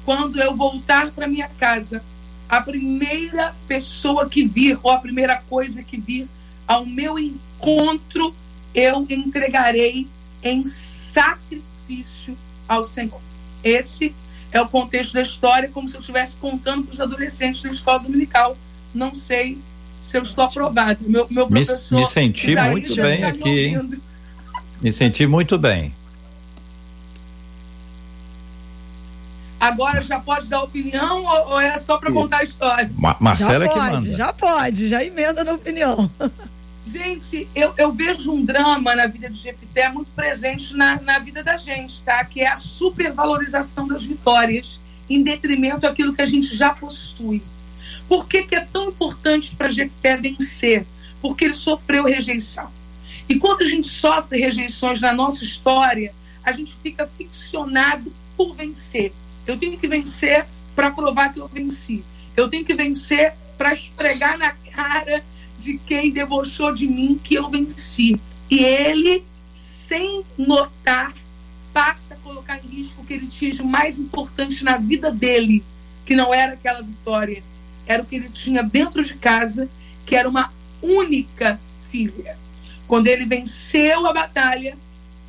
[0.04, 2.02] quando eu voltar para minha casa,
[2.48, 6.28] a primeira pessoa que vir, ou a primeira coisa que vir
[6.66, 8.34] ao meu encontro,
[8.74, 10.06] eu entregarei
[10.42, 10.66] em
[11.12, 12.36] sacrifício
[12.68, 13.20] ao Senhor.
[13.62, 14.14] Esse
[14.50, 18.00] é o contexto da história, como se eu estivesse contando para os adolescentes na escola
[18.00, 18.56] dominical.
[18.94, 19.58] Não sei
[20.00, 20.98] se eu estou aprovado.
[21.02, 21.94] Meu, meu professor.
[21.94, 23.90] Me, me senti muito bem tá aqui, hein?
[24.80, 25.94] Me senti muito bem.
[29.58, 32.90] Agora já pode dar opinião ou, ou é só para contar a história?
[32.96, 34.12] Ma Marcela já pode, que manda.
[34.12, 36.10] Já pode, já emenda na opinião.
[36.92, 41.42] Gente, eu, eu vejo um drama na vida de Jefité muito presente na, na vida
[41.42, 42.22] da gente, tá?
[42.22, 44.78] Que é a supervalorização das vitórias
[45.08, 47.42] em detrimento daquilo que a gente já possui.
[48.06, 50.84] Por que, que é tão importante para Jefté vencer?
[51.22, 52.70] Porque ele sofreu rejeição.
[53.26, 56.12] E quando a gente sofre rejeições na nossa história,
[56.44, 59.14] a gente fica ficcionado por vencer.
[59.46, 60.44] Eu tenho que vencer
[60.76, 62.04] para provar que eu venci.
[62.36, 65.24] Eu tenho que vencer para esfregar na cara
[65.62, 68.20] de quem debochou de mim que eu venci.
[68.50, 71.14] E ele, sem notar,
[71.72, 75.64] passa a colocar em risco o que ele tinha de mais importante na vida dele,
[76.04, 77.42] que não era aquela vitória,
[77.86, 79.68] era o que ele tinha dentro de casa,
[80.04, 80.52] que era uma
[80.82, 81.58] única
[81.90, 82.36] filha.
[82.86, 84.76] Quando ele venceu a batalha,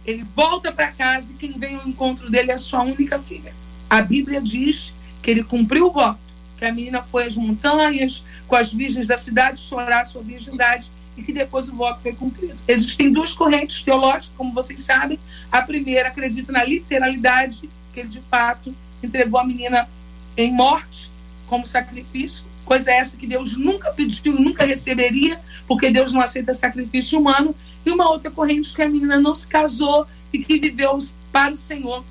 [0.05, 3.53] ele volta para casa e quem vem ao encontro dele é a sua única filha.
[3.89, 6.19] A Bíblia diz que ele cumpriu o voto,
[6.63, 11.21] que a menina foi às montanhas com as virgens da cidade chorar sua virgindade e
[11.21, 12.55] que depois o voto foi cumprido.
[12.65, 15.19] Existem duas correntes teológicas, como vocês sabem.
[15.51, 19.89] A primeira acredita na literalidade, que ele de fato entregou a menina
[20.37, 21.11] em morte
[21.47, 26.53] como sacrifício, coisa essa que Deus nunca pediu e nunca receberia, porque Deus não aceita
[26.53, 27.53] sacrifício humano.
[27.85, 30.97] E uma outra corrente que a menina não se casou e que viveu
[31.29, 32.05] para o Senhor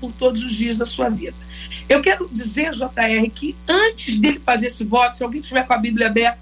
[0.00, 1.49] por todos os dias da sua vida.
[1.88, 5.78] Eu quero dizer, JR, que antes dele fazer esse voto, se alguém tiver com a
[5.78, 6.38] Bíblia aberta,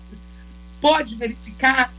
[0.81, 1.93] pode verificar,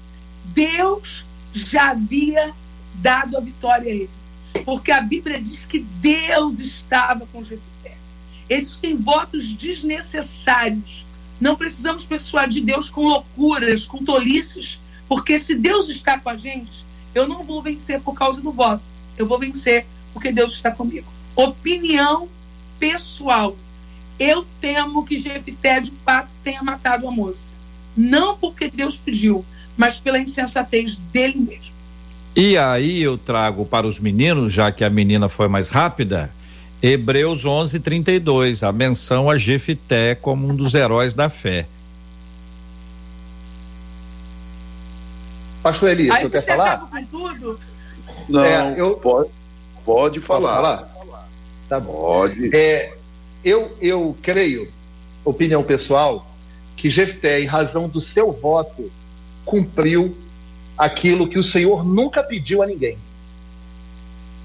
[0.46, 2.54] Deus já havia
[2.96, 4.10] dado a vitória a ele.
[4.66, 7.98] Porque a Bíblia diz que Deus estava com Jefité.
[8.50, 11.06] Existem votos desnecessários.
[11.40, 16.84] Não precisamos persuadir Deus com loucuras, com tolices, porque se Deus está com a gente,
[17.16, 18.84] eu não vou vencer por causa do voto.
[19.18, 21.12] Eu vou vencer porque Deus está comigo.
[21.36, 22.28] Opinião
[22.80, 23.56] pessoal.
[24.20, 27.54] Eu temo que Jefité de fato tenha matado a moça.
[27.96, 29.46] Não porque Deus pediu,
[29.78, 31.74] mas pela insensatez dele mesmo.
[32.36, 36.30] E aí eu trago para os meninos, já que a menina foi mais rápida,
[36.82, 41.66] Hebreus 11:32, a menção a Jefité como um dos heróis da fé.
[45.62, 46.78] Pastor Elias, você quer falar?
[46.78, 47.60] Com tudo?
[48.30, 49.30] Não, é, eu pode,
[49.84, 50.56] pode falar.
[50.56, 50.99] Pode falar?
[51.70, 51.94] Tá bom.
[51.94, 52.54] Pode.
[52.54, 52.94] É,
[53.46, 54.68] eu eu creio,
[55.24, 56.28] opinião pessoal,
[56.76, 58.92] que Jefté, em razão do seu voto,
[59.46, 60.18] cumpriu
[60.78, 62.98] aquilo que o Senhor nunca pediu a ninguém.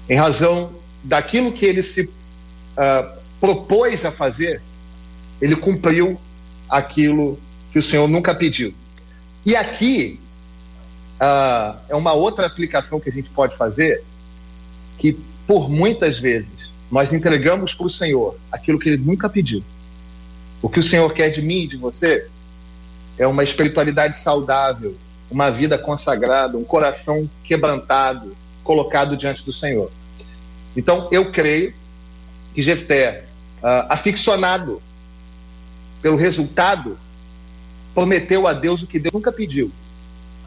[0.07, 0.71] Em razão
[1.03, 4.61] daquilo que ele se uh, propôs a fazer,
[5.41, 6.19] ele cumpriu
[6.69, 7.39] aquilo
[7.71, 8.73] que o Senhor nunca pediu.
[9.45, 10.19] E aqui
[11.15, 14.03] uh, é uma outra aplicação que a gente pode fazer,
[14.97, 15.13] que
[15.47, 16.54] por muitas vezes
[16.91, 19.63] nós entregamos para o Senhor aquilo que ele nunca pediu.
[20.61, 22.27] O que o Senhor quer de mim e de você
[23.17, 24.95] é uma espiritualidade saudável,
[25.29, 29.91] uma vida consagrada, um coração quebrantado, colocado diante do Senhor.
[30.75, 31.73] Então, eu creio
[32.53, 33.25] que Jefté,
[33.57, 34.81] uh, aficionado
[36.01, 36.97] pelo resultado,
[37.93, 39.71] prometeu a Deus o que Deus nunca pediu,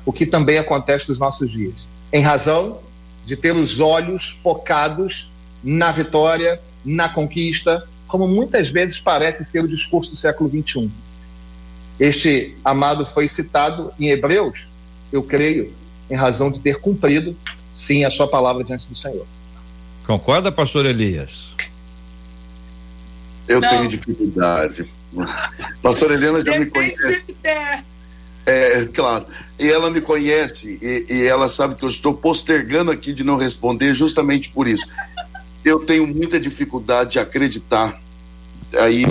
[0.05, 1.75] o que também acontece nos nossos dias,
[2.13, 2.81] em razão
[3.25, 5.31] de ter os olhos focados
[5.63, 10.91] na vitória, na conquista, como muitas vezes parece ser o discurso do século XXI.
[12.01, 14.67] Este amado foi citado em Hebreus,
[15.13, 15.73] eu creio,
[16.11, 17.37] em razão de ter cumprido,
[17.73, 19.27] sim, a sua palavra diante do Senhor.
[20.07, 21.49] Concorda, pastor Elias?
[23.47, 23.69] Eu Não.
[23.69, 24.87] tenho dificuldade.
[25.83, 27.23] Pastor Helena já me conhece.
[28.45, 29.27] É, claro.
[29.59, 33.37] E ela me conhece e, e, ela sabe que eu estou postergando aqui de não
[33.37, 34.87] responder justamente por isso
[35.69, 38.01] eu tenho muita dificuldade de acreditar.
[38.75, 39.05] Aí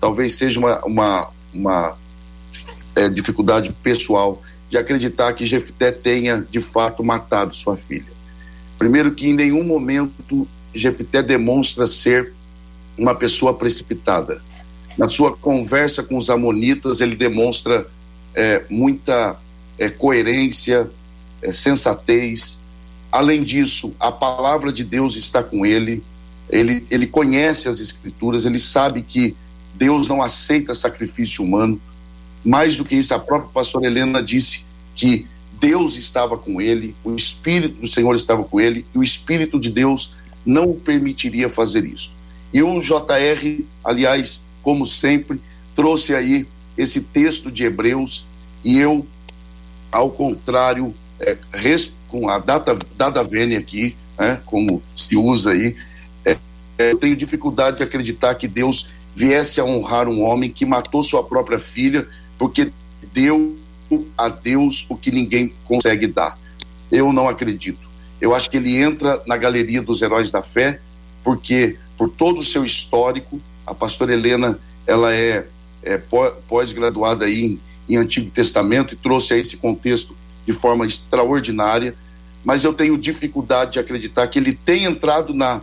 [0.00, 1.98] talvez seja uma, uma, uma
[2.94, 8.12] é, dificuldade pessoal de acreditar que Jefté tenha de fato matado sua filha.
[8.78, 12.32] Primeiro que em nenhum momento Jefté demonstra ser
[12.96, 14.42] uma pessoa precipitada.
[14.96, 17.86] Na sua conversa com os amonitas, ele demonstra
[18.34, 19.36] é, muita
[19.78, 20.90] é, coerência,
[21.40, 22.58] é, sensatez,
[23.12, 26.02] Além disso, a palavra de Deus está com ele,
[26.48, 29.36] ele, ele conhece as escrituras, ele sabe que
[29.74, 31.78] Deus não aceita sacrifício humano.
[32.42, 35.26] Mais do que isso, a própria pastora Helena disse que
[35.60, 39.70] Deus estava com ele, o Espírito do Senhor estava com ele, e o Espírito de
[39.70, 42.10] Deus não o permitiria fazer isso.
[42.52, 45.40] E o JR, aliás, como sempre,
[45.76, 46.46] trouxe aí
[46.76, 48.26] esse texto de Hebreus,
[48.64, 49.06] e eu,
[49.90, 51.36] ao contrário, é,
[52.12, 55.74] com a data, data vênia aqui, né, como se usa aí,
[56.26, 56.36] é,
[56.76, 58.86] é, eu tenho dificuldade de acreditar que Deus
[59.16, 62.06] viesse a honrar um homem que matou sua própria filha,
[62.38, 62.70] porque
[63.14, 63.58] deu
[64.16, 66.38] a Deus o que ninguém consegue dar.
[66.90, 67.90] Eu não acredito.
[68.20, 70.80] Eu acho que ele entra na galeria dos heróis da fé,
[71.24, 75.46] porque por todo o seu histórico, a pastora Helena, ela é,
[75.82, 75.98] é
[76.48, 77.58] pós-graduada em,
[77.88, 80.16] em Antigo Testamento e trouxe a esse contexto
[80.46, 81.94] de forma extraordinária
[82.44, 85.60] mas eu tenho dificuldade de acreditar que ele tenha entrado na,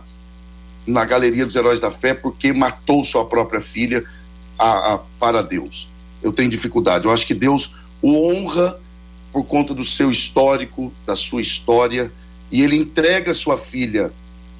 [0.86, 4.02] na galeria dos heróis da fé porque matou sua própria filha
[4.58, 5.88] a, a, para Deus.
[6.22, 7.04] Eu tenho dificuldade.
[7.04, 8.78] Eu acho que Deus o honra
[9.32, 12.10] por conta do seu histórico, da sua história,
[12.50, 14.10] e ele entrega sua filha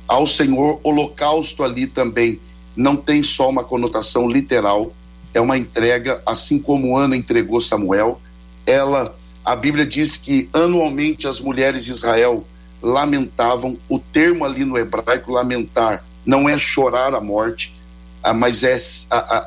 [0.07, 0.79] ao Senhor.
[0.83, 2.39] Holocausto ali também
[2.77, 4.93] não tem só uma conotação literal,
[5.33, 8.21] é uma entrega, assim como Ana entregou Samuel.
[8.67, 9.17] Ela
[9.51, 12.47] a Bíblia diz que anualmente as mulheres de Israel
[12.81, 17.75] lamentavam, o termo ali no hebraico lamentar não é chorar a morte,
[18.23, 18.79] ah, mas é,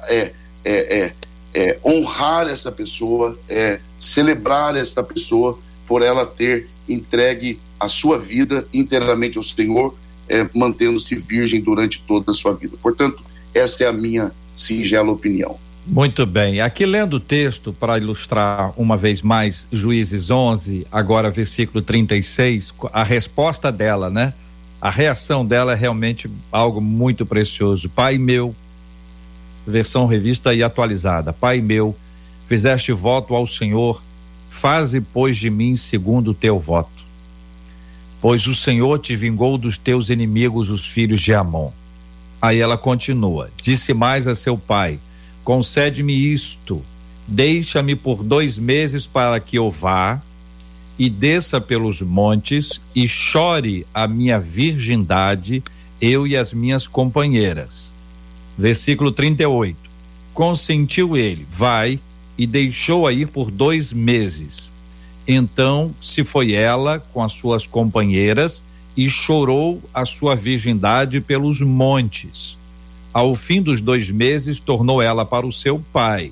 [0.10, 0.34] é
[0.66, 1.14] é, é,
[1.54, 8.68] é, honrar essa pessoa, é, celebrar essa pessoa por ela ter entregue a sua vida
[8.74, 9.96] inteiramente ao Senhor,
[10.28, 12.76] é, mantendo-se virgem durante toda a sua vida.
[12.82, 13.24] Portanto,
[13.54, 15.58] essa é a minha singela opinião.
[15.86, 16.62] Muito bem.
[16.62, 23.04] Aqui lendo o texto para ilustrar uma vez mais Juízes 11, agora versículo 36, a
[23.04, 24.34] resposta dela, né?
[24.80, 27.90] A reação dela é realmente algo muito precioso.
[27.90, 28.56] Pai meu,
[29.68, 31.34] versão revista e atualizada.
[31.34, 31.96] Pai meu,
[32.48, 34.02] fizeste voto ao Senhor,
[34.50, 37.04] faze pois de mim segundo o teu voto.
[38.22, 41.72] Pois o Senhor te vingou dos teus inimigos, os filhos de Amon.
[42.42, 44.98] Aí ela continua: Disse mais a seu pai:
[45.44, 46.84] concede-me isto,
[47.28, 50.22] deixa-me por dois meses para que eu vá
[50.98, 55.64] e desça pelos montes e chore a minha virgindade,
[56.00, 57.92] eu e as minhas companheiras.
[58.58, 59.78] Versículo 38.
[60.34, 62.00] Consentiu ele, vai,
[62.38, 64.72] e deixou-a ir por dois meses.
[65.28, 68.62] Então se foi ela com as suas companheiras
[68.96, 72.58] e chorou a sua virgindade pelos montes.
[73.14, 76.32] Ao fim dos dois meses, tornou ela para o seu pai,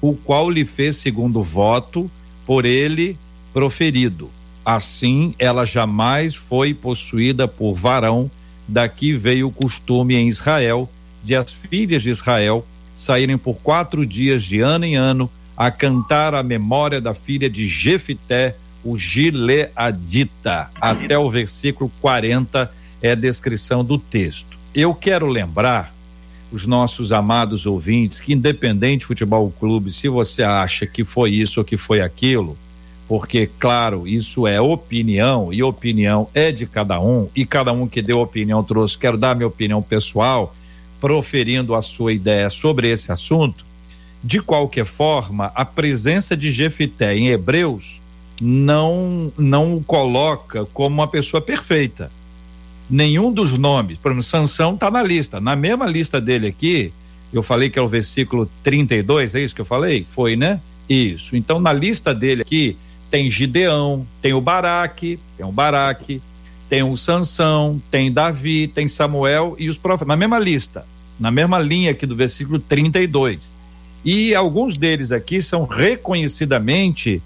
[0.00, 2.10] o qual lhe fez segundo voto
[2.44, 3.16] por ele
[3.52, 4.28] proferido.
[4.64, 8.28] Assim, ela jamais foi possuída por varão.
[8.66, 10.90] Daqui veio o costume em Israel
[11.22, 16.34] de as filhas de Israel saírem por quatro dias de ano em ano a cantar
[16.34, 20.70] a memória da filha de Jefité, o Gileadita.
[20.80, 24.58] Até o versículo 40 é a descrição do texto.
[24.74, 25.95] Eu quero lembrar
[26.50, 31.64] os nossos amados ouvintes que, independente futebol clube, se você acha que foi isso ou
[31.64, 32.56] que foi aquilo,
[33.08, 38.02] porque, claro, isso é opinião e opinião é de cada um, e cada um que
[38.02, 40.54] deu opinião trouxe, quero dar minha opinião pessoal,
[41.00, 43.64] proferindo a sua ideia sobre esse assunto.
[44.22, 48.00] De qualquer forma, a presença de Jefité em Hebreus
[48.40, 52.10] não não o coloca como uma pessoa perfeita
[52.88, 55.40] nenhum dos nomes, por exemplo, Sansão está na lista.
[55.40, 56.92] Na mesma lista dele aqui,
[57.32, 60.06] eu falei que é o versículo 32, é isso que eu falei?
[60.08, 60.60] Foi, né?
[60.88, 61.36] Isso.
[61.36, 62.76] Então, na lista dele aqui,
[63.10, 66.22] tem Gideão, tem o Baraque, tem o Baraque,
[66.68, 70.86] tem o Sansão, tem Davi, tem Samuel e os profetas, na mesma lista,
[71.18, 73.52] na mesma linha aqui do versículo 32.
[74.04, 77.20] E alguns deles aqui são reconhecidamente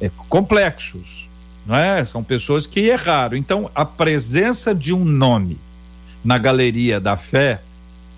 [0.00, 1.23] é, complexos
[1.66, 2.04] não é?
[2.04, 3.36] São pessoas que erraram.
[3.36, 5.58] Então, a presença de um nome
[6.24, 7.60] na galeria da fé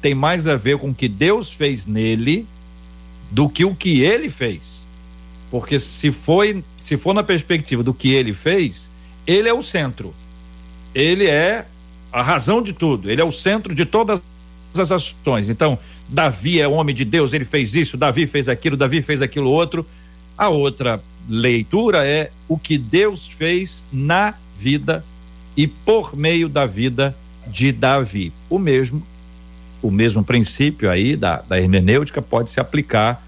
[0.00, 2.46] tem mais a ver com o que Deus fez nele
[3.30, 4.84] do que o que ele fez.
[5.50, 8.90] Porque se foi, se for na perspectiva do que ele fez,
[9.26, 10.14] ele é o centro.
[10.94, 11.66] Ele é
[12.12, 14.20] a razão de tudo, ele é o centro de todas
[14.76, 15.48] as ações.
[15.48, 15.78] Então,
[16.08, 19.86] Davi é homem de Deus, ele fez isso, Davi fez aquilo, Davi fez aquilo outro.
[20.36, 25.04] A outra leitura é o que Deus fez na vida
[25.56, 27.16] e por meio da vida
[27.46, 28.32] de Davi.
[28.48, 29.02] O mesmo
[29.82, 33.22] o mesmo princípio aí da, da hermenêutica pode se aplicar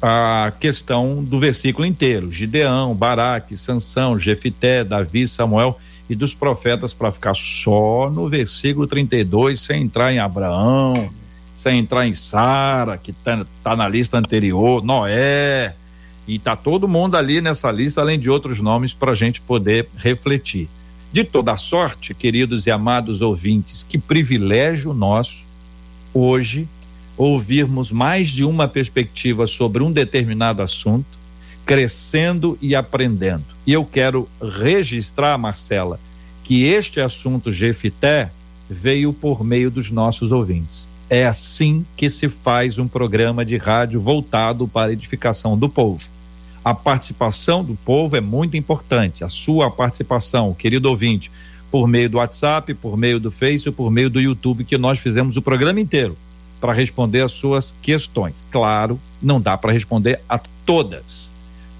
[0.00, 2.32] à questão do versículo inteiro.
[2.32, 5.78] Gideão, Baraque, Sansão, Jefité, Davi, Samuel
[6.08, 11.10] e dos profetas para ficar só no versículo 32, sem entrar em Abraão,
[11.54, 15.74] sem entrar em Sara, que está tá na lista anterior, Noé,
[16.26, 19.88] e tá todo mundo ali nessa lista, além de outros nomes, para a gente poder
[19.96, 20.68] refletir.
[21.12, 25.44] De toda sorte, queridos e amados ouvintes, que privilégio nosso
[26.14, 26.66] hoje
[27.16, 31.06] ouvirmos mais de uma perspectiva sobre um determinado assunto,
[31.66, 33.44] crescendo e aprendendo.
[33.66, 36.00] E eu quero registrar, Marcela,
[36.42, 38.30] que este assunto Jefité
[38.68, 40.88] veio por meio dos nossos ouvintes.
[41.14, 46.08] É assim que se faz um programa de rádio voltado para a edificação do povo.
[46.64, 51.30] A participação do povo é muito importante, a sua participação, querido ouvinte,
[51.70, 55.36] por meio do WhatsApp, por meio do Face, por meio do YouTube, que nós fizemos
[55.36, 56.16] o programa inteiro
[56.58, 58.42] para responder as suas questões.
[58.50, 61.28] Claro, não dá para responder a todas,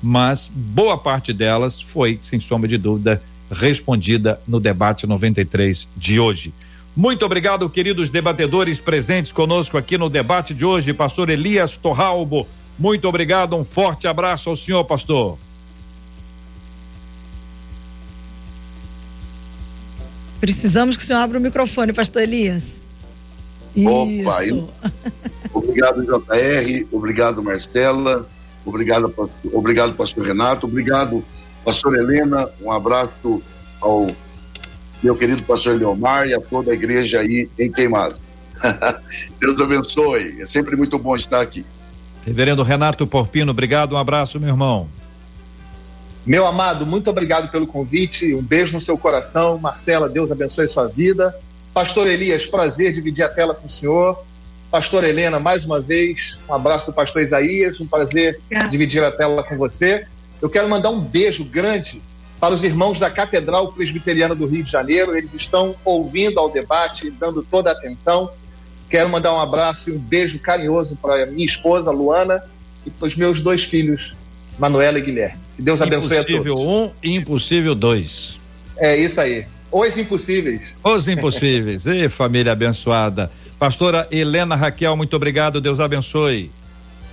[0.02, 6.52] mas boa parte delas foi, sem sombra de dúvida, respondida no debate 93 de hoje.
[6.94, 12.46] Muito obrigado, queridos debatedores presentes conosco aqui no debate de hoje, pastor Elias Torralbo.
[12.78, 15.38] Muito obrigado, um forte abraço ao senhor, pastor.
[20.38, 22.82] Precisamos que o senhor abra o microfone, pastor Elias.
[23.74, 24.68] Opa, Isso.
[25.54, 28.28] obrigado, JR, obrigado, Marcela,
[28.66, 31.24] obrigado, obrigado, pastor Renato, obrigado,
[31.64, 33.40] pastor Helena, um abraço
[33.80, 34.08] ao
[35.02, 38.16] meu querido pastor Leomar e a toda a igreja aí em Queimado.
[39.40, 41.64] Deus abençoe, é sempre muito bom estar aqui.
[42.24, 44.88] Reverendo Renato Porpino, obrigado, um abraço, meu irmão.
[46.24, 48.32] Meu amado, muito obrigado pelo convite.
[48.32, 49.58] Um beijo no seu coração.
[49.58, 51.34] Marcela, Deus abençoe sua vida.
[51.74, 54.22] Pastor Elias, prazer dividir a tela com o senhor.
[54.70, 58.40] Pastor Helena, mais uma vez, um abraço do pastor Isaías, um prazer
[58.70, 60.06] dividir a tela com você.
[60.40, 62.00] Eu quero mandar um beijo grande
[62.42, 65.16] para os irmãos da Catedral Presbiteriana do Rio de Janeiro.
[65.16, 68.32] Eles estão ouvindo ao debate, dando toda a atenção.
[68.90, 72.42] Quero mandar um abraço e um beijo carinhoso para minha esposa, Luana,
[72.84, 74.16] e para os meus dois filhos,
[74.58, 75.38] Manuela e Guilherme.
[75.54, 76.32] Que Deus abençoe a todos.
[76.32, 78.40] Impossível um e impossível dois.
[78.76, 79.46] É isso aí.
[79.70, 80.76] Os impossíveis.
[80.82, 81.86] Os impossíveis.
[81.86, 83.30] e família abençoada.
[83.56, 85.60] Pastora Helena Raquel, muito obrigado.
[85.60, 86.50] Deus abençoe.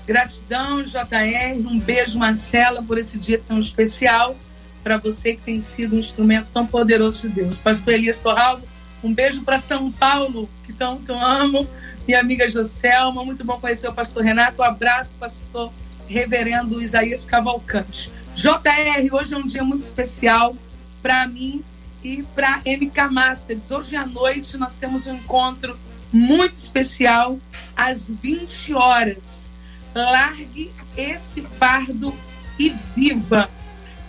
[0.08, 1.70] Gratidão, JR.
[1.70, 4.36] Um beijo, Marcela, por esse dia tão especial.
[4.84, 7.60] Para você que tem sido um instrumento tão poderoso de Deus.
[7.60, 8.64] Pastor Elias Torraldo,
[9.04, 11.68] um beijo para São Paulo, que tanto amo.
[12.08, 14.62] Minha amiga Joselma, muito bom conhecer o pastor Renato.
[14.62, 15.72] Um abraço, pastor
[16.08, 18.12] reverendo Isaías Cavalcante.
[18.34, 20.56] JR, hoje é um dia muito especial
[21.02, 21.64] para mim
[22.04, 23.70] e para MK Masters.
[23.70, 25.78] Hoje à noite nós temos um encontro
[26.12, 27.40] muito especial
[27.76, 29.50] às 20 horas.
[29.94, 32.14] Largue esse fardo
[32.58, 33.50] e viva.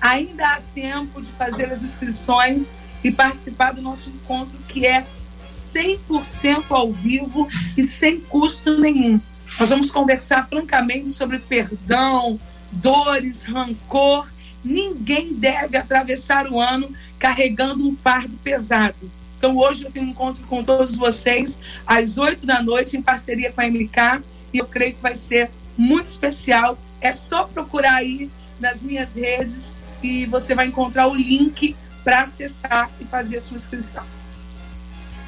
[0.01, 2.73] Ainda há tempo de fazer as inscrições
[3.05, 5.07] e participar do nosso encontro que é
[5.39, 9.21] 100% ao vivo e sem custo nenhum.
[9.59, 12.39] Nós vamos conversar francamente sobre perdão,
[12.73, 14.31] dores, rancor.
[14.65, 19.11] Ninguém deve atravessar o ano carregando um fardo pesado.
[19.37, 23.51] Então, hoje eu tenho um encontro com todos vocês às 8 da noite, em parceria
[23.51, 24.23] com a MK,
[24.53, 26.79] e eu creio que vai ser muito especial.
[27.01, 29.73] É só procurar aí nas minhas redes
[30.03, 34.05] e você vai encontrar o link para acessar e fazer a sua inscrição.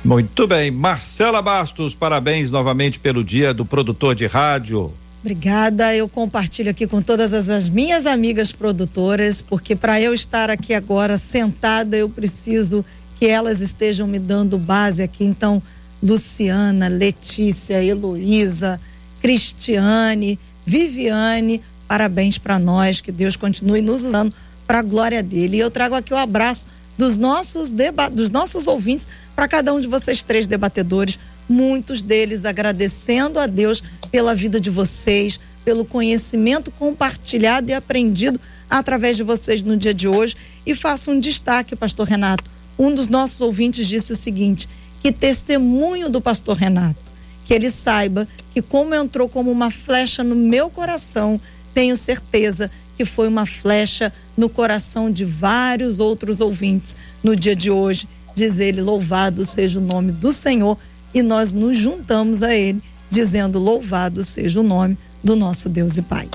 [0.05, 0.70] Muito bem.
[0.70, 4.93] Marcela Bastos, parabéns novamente pelo dia do produtor de rádio.
[5.20, 5.95] Obrigada.
[5.95, 10.75] Eu compartilho aqui com todas as, as minhas amigas produtoras, porque para eu estar aqui
[10.75, 12.85] agora sentada, eu preciso
[13.16, 15.25] que elas estejam me dando base aqui.
[15.25, 15.62] Então,
[16.03, 18.81] Luciana, Letícia, Heloísa,
[19.20, 24.35] Cristiane, Viviane, parabéns para nós, que Deus continue nos usando
[24.73, 25.59] para a glória dele.
[25.59, 26.66] E eu trago aqui o abraço
[26.97, 29.07] dos nossos, deba dos nossos ouvintes
[29.37, 34.70] para cada um de vocês três debatedores, muitos deles agradecendo a Deus pela vida de
[34.70, 40.37] vocês, pelo conhecimento compartilhado e aprendido através de vocês no dia de hoje.
[40.64, 42.51] E faço um destaque, pastor Renato.
[42.79, 44.66] Um dos nossos ouvintes disse o seguinte:
[45.03, 47.12] que testemunho do pastor Renato,
[47.45, 51.39] que ele saiba que como entrou como uma flecha no meu coração,
[51.75, 57.70] tenho certeza que foi uma flecha no coração de vários outros ouvintes no dia de
[57.70, 58.09] hoje.
[58.34, 60.78] Diz ele: Louvado seja o nome do Senhor,
[61.14, 66.03] e nós nos juntamos a ele, dizendo: Louvado seja o nome do nosso Deus e
[66.03, 66.28] Pai.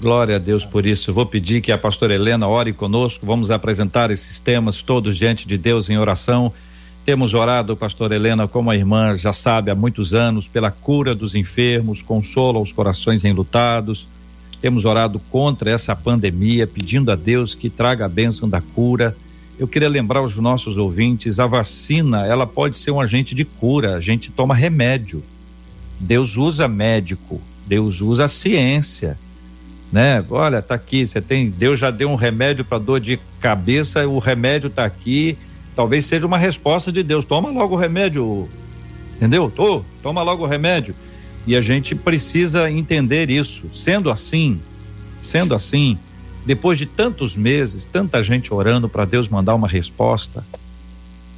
[0.00, 1.14] Glória a Deus por isso.
[1.14, 3.24] Vou pedir que a pastora Helena ore conosco.
[3.24, 6.52] Vamos apresentar esses temas todos diante de Deus em oração.
[7.04, 11.34] Temos orado, pastor Helena, como a irmã já sabe há muitos anos, pela cura dos
[11.34, 14.08] enfermos, consolo aos corações enlutados
[14.64, 19.14] temos orado contra essa pandemia, pedindo a Deus que traga a bênção da cura.
[19.58, 23.94] Eu queria lembrar aos nossos ouvintes, a vacina, ela pode ser um agente de cura,
[23.94, 25.22] a gente toma remédio.
[26.00, 29.18] Deus usa médico, Deus usa ciência,
[29.92, 30.24] né?
[30.30, 34.18] Olha, tá aqui, você tem, Deus já deu um remédio para dor de cabeça, o
[34.18, 35.36] remédio tá aqui,
[35.76, 37.26] talvez seja uma resposta de Deus.
[37.26, 38.48] Toma logo o remédio,
[39.16, 39.52] entendeu?
[39.54, 40.94] Tô, toma logo o remédio.
[41.46, 43.64] E a gente precisa entender isso.
[43.74, 44.60] Sendo assim,
[45.20, 45.98] sendo assim,
[46.44, 50.44] depois de tantos meses, tanta gente orando para Deus mandar uma resposta,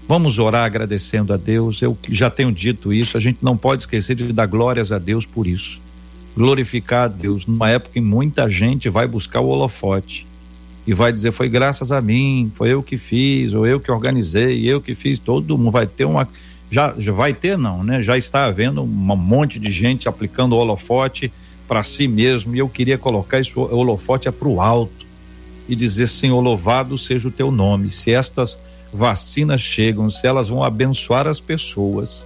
[0.07, 1.83] vamos orar agradecendo a Deus.
[1.83, 5.27] Eu já tenho dito isso, a gente não pode esquecer de dar glórias a Deus
[5.27, 5.81] por isso.
[6.37, 10.27] Glorificar a Deus numa época em que muita gente vai buscar o holofote
[10.87, 14.65] e vai dizer foi graças a mim, foi eu que fiz, ou eu que organizei,
[14.65, 16.29] eu que fiz, todo mundo vai ter uma
[16.71, 18.03] já, já vai ter não, né?
[18.03, 21.33] Já está havendo um monte de gente aplicando o holofote
[21.69, 25.07] para si mesmo e eu queria colocar esse holofote é para o alto
[25.69, 27.91] e dizer Senhor louvado seja o teu nome.
[27.91, 28.59] Se estas
[28.93, 32.25] vacinas chegam, se elas vão abençoar as pessoas,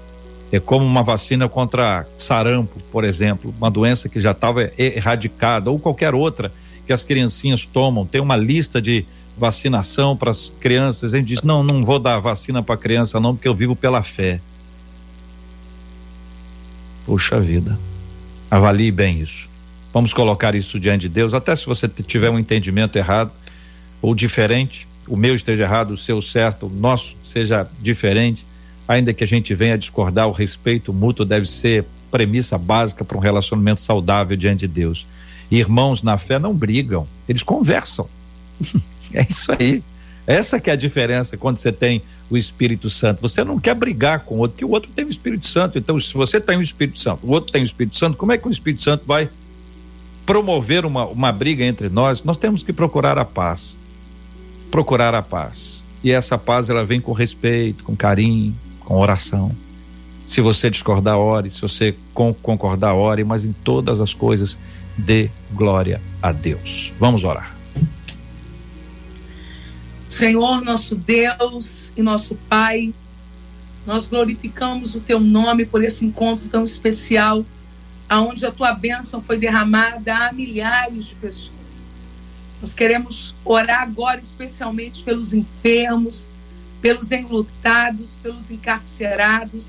[0.52, 5.78] é como uma vacina contra sarampo, por exemplo, uma doença que já estava erradicada ou
[5.78, 6.52] qualquer outra
[6.86, 9.06] que as criancinhas tomam, tem uma lista de
[9.40, 11.14] vacinação para as crianças.
[11.14, 14.02] A gente diz: não, não vou dar vacina para criança, não, porque eu vivo pela
[14.02, 14.40] fé.
[17.06, 17.78] Puxa vida.
[18.50, 19.48] Avalie bem isso.
[19.92, 23.32] Vamos colocar isso diante de Deus, até se você tiver um entendimento errado
[24.00, 28.46] ou diferente, o meu esteja errado, o seu certo, o nosso seja diferente,
[28.86, 33.20] ainda que a gente venha discordar, o respeito mútuo deve ser premissa básica para um
[33.20, 35.06] relacionamento saudável diante de Deus.
[35.50, 38.08] Irmãos na fé não brigam, eles conversam.
[39.14, 39.82] é isso aí.
[40.26, 43.20] Essa que é a diferença quando você tem o Espírito Santo.
[43.20, 45.76] Você não quer brigar com o outro, porque o outro tem o Espírito Santo.
[45.76, 48.38] Então, se você tem o Espírito Santo, o outro tem o Espírito Santo, como é
[48.38, 49.28] que o Espírito Santo vai
[50.24, 52.22] promover uma, uma briga entre nós?
[52.22, 53.76] Nós temos que procurar a paz.
[54.70, 55.82] Procurar a paz.
[56.04, 59.50] E essa paz ela vem com respeito, com carinho, com oração.
[60.24, 61.50] Se você discordar, ore.
[61.50, 63.24] Se você concordar, ore.
[63.24, 64.56] Mas em todas as coisas,
[64.96, 66.92] dê glória a Deus.
[67.00, 67.59] Vamos orar.
[70.20, 72.92] Senhor, nosso Deus e nosso Pai,
[73.86, 77.42] nós glorificamos o teu nome por esse encontro tão especial,
[78.06, 81.90] aonde a tua bênção foi derramada a milhares de pessoas.
[82.60, 86.28] Nós queremos orar agora especialmente pelos enfermos,
[86.82, 89.68] pelos enlutados, pelos encarcerados.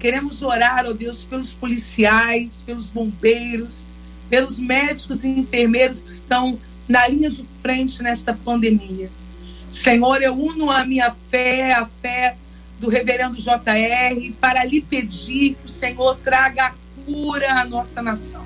[0.00, 3.84] Queremos orar, ó oh Deus, pelos policiais, pelos bombeiros,
[4.28, 6.58] pelos médicos e enfermeiros que estão
[6.88, 9.08] na linha de frente nesta pandemia.
[9.76, 12.34] Senhor, eu uno a minha fé, a fé
[12.80, 16.74] do reverendo JR, para lhe pedir que o Senhor traga a
[17.04, 18.44] cura à nossa nação.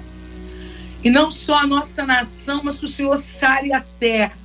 [1.04, 4.36] E não só a nossa nação, mas que o Senhor sare a terra,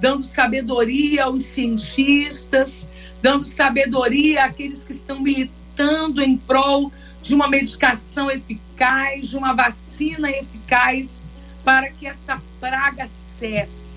[0.00, 2.88] dando sabedoria aos cientistas,
[3.20, 6.90] dando sabedoria àqueles que estão militando em prol
[7.22, 11.20] de uma medicação eficaz, de uma vacina eficaz,
[11.62, 13.87] para que esta praga cesse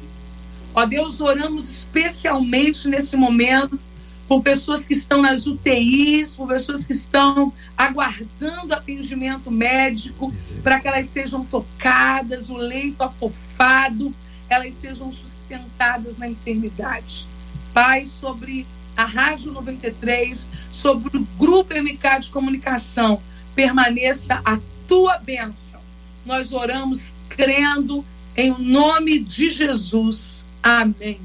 [0.73, 3.79] Ó Deus, oramos especialmente nesse momento
[4.27, 10.87] por pessoas que estão nas UTIs, por pessoas que estão aguardando atendimento médico, para que
[10.87, 14.13] elas sejam tocadas, o leito afofado,
[14.49, 17.27] elas sejam sustentadas na enfermidade.
[17.73, 18.65] Pai, sobre
[18.95, 23.21] a Rádio 93, sobre o Grupo MK de Comunicação,
[23.53, 24.57] permaneça a
[24.87, 25.81] tua bênção.
[26.25, 28.05] Nós oramos crendo
[28.35, 30.40] em nome de Jesus.
[30.63, 31.19] Amém.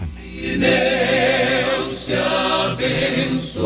[0.00, 0.58] Amém.
[0.58, 3.60] Deus te abençoe.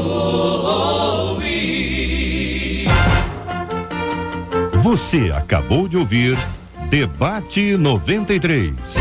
[4.82, 6.36] Você acabou de ouvir
[6.90, 8.96] Debate 93.